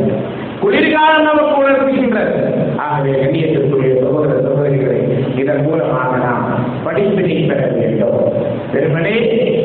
குளிர்காலம் 0.60 1.28
நமக்கு 1.28 1.54
உணர்த்துகின்றது. 1.62 2.34
ஆகவே 2.76 3.12
கண்ணியத்திற்குரிய 3.22 3.92
சகோதர 4.02 4.32
சகோதரிகளை 4.46 4.98
இதன் 5.38 5.64
மூலமாக 5.66 6.16
நாம் 6.16 6.46
படிப்பினை 6.84 7.36
பெற 7.50 7.60
வேண்டும். 7.76 8.18
வெறுமனே 8.72 9.14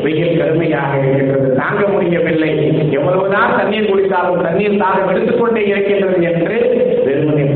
வெயில் 0.02 0.38
கடுமையாக 0.38 0.92
இருக்கின்றது 0.98 1.48
தாங்க 1.62 1.82
முடியவில்லை. 1.88 2.52
எவ்வளவுதான் 2.90 3.56
தண்ணீர் 3.58 3.90
குடித்தாலும் 3.90 4.44
தண்ணீர் 4.46 4.82
தாகம் 4.84 5.10
எடுத்துக்கொண்டே 5.10 5.62
இருக்கின்றது 5.66 6.20
என்று 6.30 6.58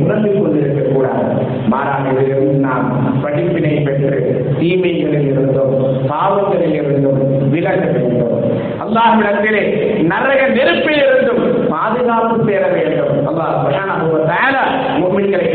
உணர்ந்து 0.02 0.30
கொண்டிருக்க 0.32 0.82
கூடாது 0.92 1.24
மாறாக 1.68 2.08
இதிலிருந்து 2.12 2.58
நாம் 2.66 2.86
படிப்பினை 3.22 3.74
பெற்று 3.76 4.18
தீமைகளில் 4.60 5.28
இருந்தும் 5.30 5.74
பாவங்களில் 6.08 6.74
இருந்தும் 6.74 7.50
விலக 7.50 7.80
வேண்டும். 7.84 8.36
அல்லாஹ்விடத்திலே 8.84 9.62
நரக 10.02 10.40
நெருப்பில் 10.56 11.02
இருந்தும் 11.04 11.42
பாதுகாப்பு 11.68 12.36
பெற 12.44 12.62
வேண்டும். 12.66 13.12
அல்லாஹ் 13.28 13.54
சுப்ஹானஹு 13.62 14.06
வ 14.12 14.18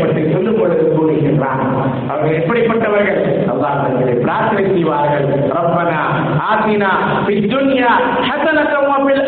பற்றி 0.00 0.22
சொல்லும் 0.32 0.58
பொழுது 0.58 0.84
கூறுகின்றான். 0.96 1.62
அவர்கள் 2.08 2.38
எப்படிப்பட்டவர்கள்? 2.40 3.20
அல்லாஹ்விடத்திலே 3.52 4.14
பிரார்த்தனை 4.26 4.64
செய்வார்கள். 4.72 5.26
ரப்பனா 5.56 6.02
ஆசினா 6.50 6.92
ஃபித் 7.26 7.48
துன்யா 7.52 7.92
ஹஸனத்தன் 8.28 8.88
வ 8.90 8.94
ஃபில் 9.06 9.24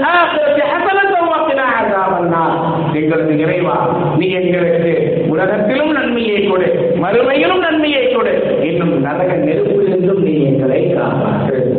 எங்களுக்கு 2.95 3.39
இறைவா 3.39 3.97
நீ 4.19 4.29
எங்களுக்கு 4.29 5.25
உலகத்திலும் 5.29 5.93
நன்மையை 5.93 6.45
கொடு 6.45 6.95
மறுமையிலும் 7.03 7.59
நன்மையை 7.59 8.13
கொடு. 8.13 8.59
இன்னும் 8.63 9.01
நரக 9.01 9.33
நெருப்பிலிருந்தும் 9.33 10.23
நீ 10.23 10.45
எங்களை 10.45 10.95
காப்பாற்று. 10.95 11.77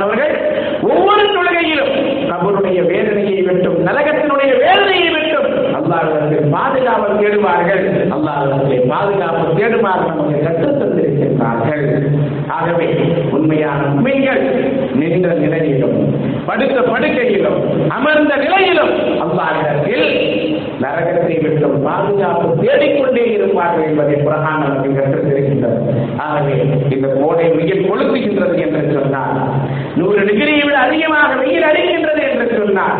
அவர்கள் 0.00 0.34
ஒவ்வொரு 0.82 1.22
தொழுகையிலும் 1.22 1.92
கபருடைய 2.30 2.86
வேதனையை 2.86 3.42
விட்டும் 3.42 3.86
நரகத்தினுடைய 3.86 4.58
வேதனையை 4.58 5.08
விட்டும். 5.10 5.23
அல்லாஹ்விடத்தில் 5.84 6.50
பாதுகாப்பு 6.50 7.12
தேடுவார்கள். 7.14 7.84
அல்லாஹ்விடத்தில் 8.16 8.86
பாதுகாப்பு 8.88 9.44
தேடுமாறு 9.58 10.04
நமக்கு 10.10 10.44
கற்றுத் 10.44 10.78
தந்திருக்கின்றார்கள். 10.80 11.84
ஆகவே 12.48 12.86
உண்மையான 13.30 13.80
உண்மைகள் 13.88 14.42
நின்ற 14.94 15.28
நிலையிலும் 15.34 15.96
படுத்த 16.46 16.78
படுக்கையிலும் 16.90 17.58
அமர்ந்த 17.88 18.34
நிலையிலும் 18.36 18.92
அல்லாஹர்கள் 19.24 20.06
நரகத்தை 20.80 21.34
விட்டு 21.42 21.66
பாதுகாப்பு 21.84 22.46
தேடிக்கொண்டே 22.62 23.24
இருப்பார்கள் 23.34 23.86
என்பதை 23.86 24.16
பிரகான் 24.22 24.64
நமக்கு 24.64 24.90
கற்றுத்திருக்கின்றது 24.92 25.78
ஆகவே 26.18 26.54
இந்த 26.90 27.08
கோடை 27.14 27.46
மிக 27.54 27.78
கொளுத்துகின்றது 27.84 28.56
என்று 28.64 28.82
சொன்னார் 28.94 29.38
நூறு 29.98 30.22
டிகிரியை 30.28 30.62
விட 30.66 30.76
அதிகமாக 30.86 31.30
வெயில் 31.40 31.66
அடைகின்றது 31.68 32.22
என்று 32.30 32.46
சொன்னார். 32.58 32.96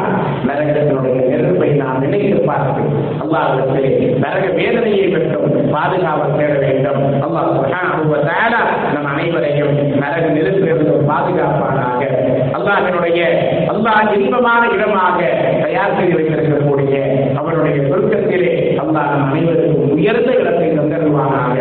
நரகத்தினுடைய 0.49 1.17
நெருப்பை 1.31 1.69
நாம் 1.81 2.03
நினைத்து 2.05 2.41
பார்த்து 2.51 2.83
அல்லாஹ்விடத்திலே 3.23 3.91
நரக 4.25 4.45
வேதனையை 4.59 5.07
பெற்றும் 5.15 5.49
பாதுகாப்பு 5.75 6.27
தேட 6.39 6.55
வேண்டும். 6.65 7.01
அல்லாஹ் 7.27 7.49
சுப்ஹானஹு 7.57 8.05
நம் 8.95 9.09
அனைவரையும் 9.13 9.75
நரக 10.03 10.25
நெருப்பிலிருந்து 10.37 10.95
பாதுகாப்பானாக. 11.11 12.03
அல்லாஹினுடைய 12.59 13.21
அல்லாஹ் 13.73 14.13
இன்பமான 14.19 14.63
இடமாக 14.77 15.19
தயார் 15.65 15.97
செய்து 15.99 16.17
வைத்திருக்கக்கூடிய 16.19 16.95
அவருடைய 17.41 17.77
சொர்க்கத்திலே 17.91 18.53
அல்லாஹ் 18.85 19.11
நம் 19.15 19.27
அனைவருக்கும் 19.31 19.93
உயர்ந்த 19.97 20.31
இடத்தை 20.43 20.69
தந்தருவானாக. 20.79 21.57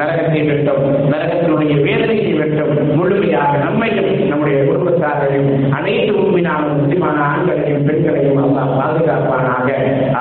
நரகத்தை 0.00 0.40
விட்டும் 0.48 0.84
நரகத்தினுடைய 1.12 1.74
வேதனையை 1.86 2.27
விட்டும் 2.57 2.73
முழுமையாக 2.97 3.51
நம்மையும் 3.65 4.11
நம்முடைய 4.29 4.57
குடும்பத்தாரையும் 4.67 5.49
அனைத்து 5.77 6.11
உண்மையான 6.21 6.73
முக்கியமான 6.73 7.17
ஆண்களையும் 7.29 7.85
பெண்களையும் 7.89 8.41
அல்லாஹ் 8.43 8.73
பாதுகாப்பானாக 8.79 9.67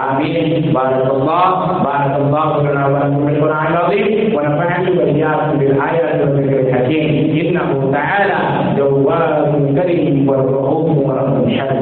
ஆமீன் 0.04 0.40
பாரத் 0.76 1.10
அல்லாஹ் 1.14 1.54
பாரத் 1.86 2.18
அல்லாஹ் 2.22 2.50
ولنا 2.56 2.84
ولكم 2.86 3.28
القرآن 3.28 3.66
العظيم 3.66 4.06
ونفعني 4.36 4.88
وإياكم 4.98 5.58
بالآيات 5.58 6.14
والذكر 6.20 6.58
الحكيم 6.60 7.06
إنه 7.40 7.68
تعالى 7.92 8.38
جواد 8.78 9.36
كريم 9.76 10.06
والرؤوف 10.28 10.88
ورب 11.06 11.34
حليم 11.50 11.80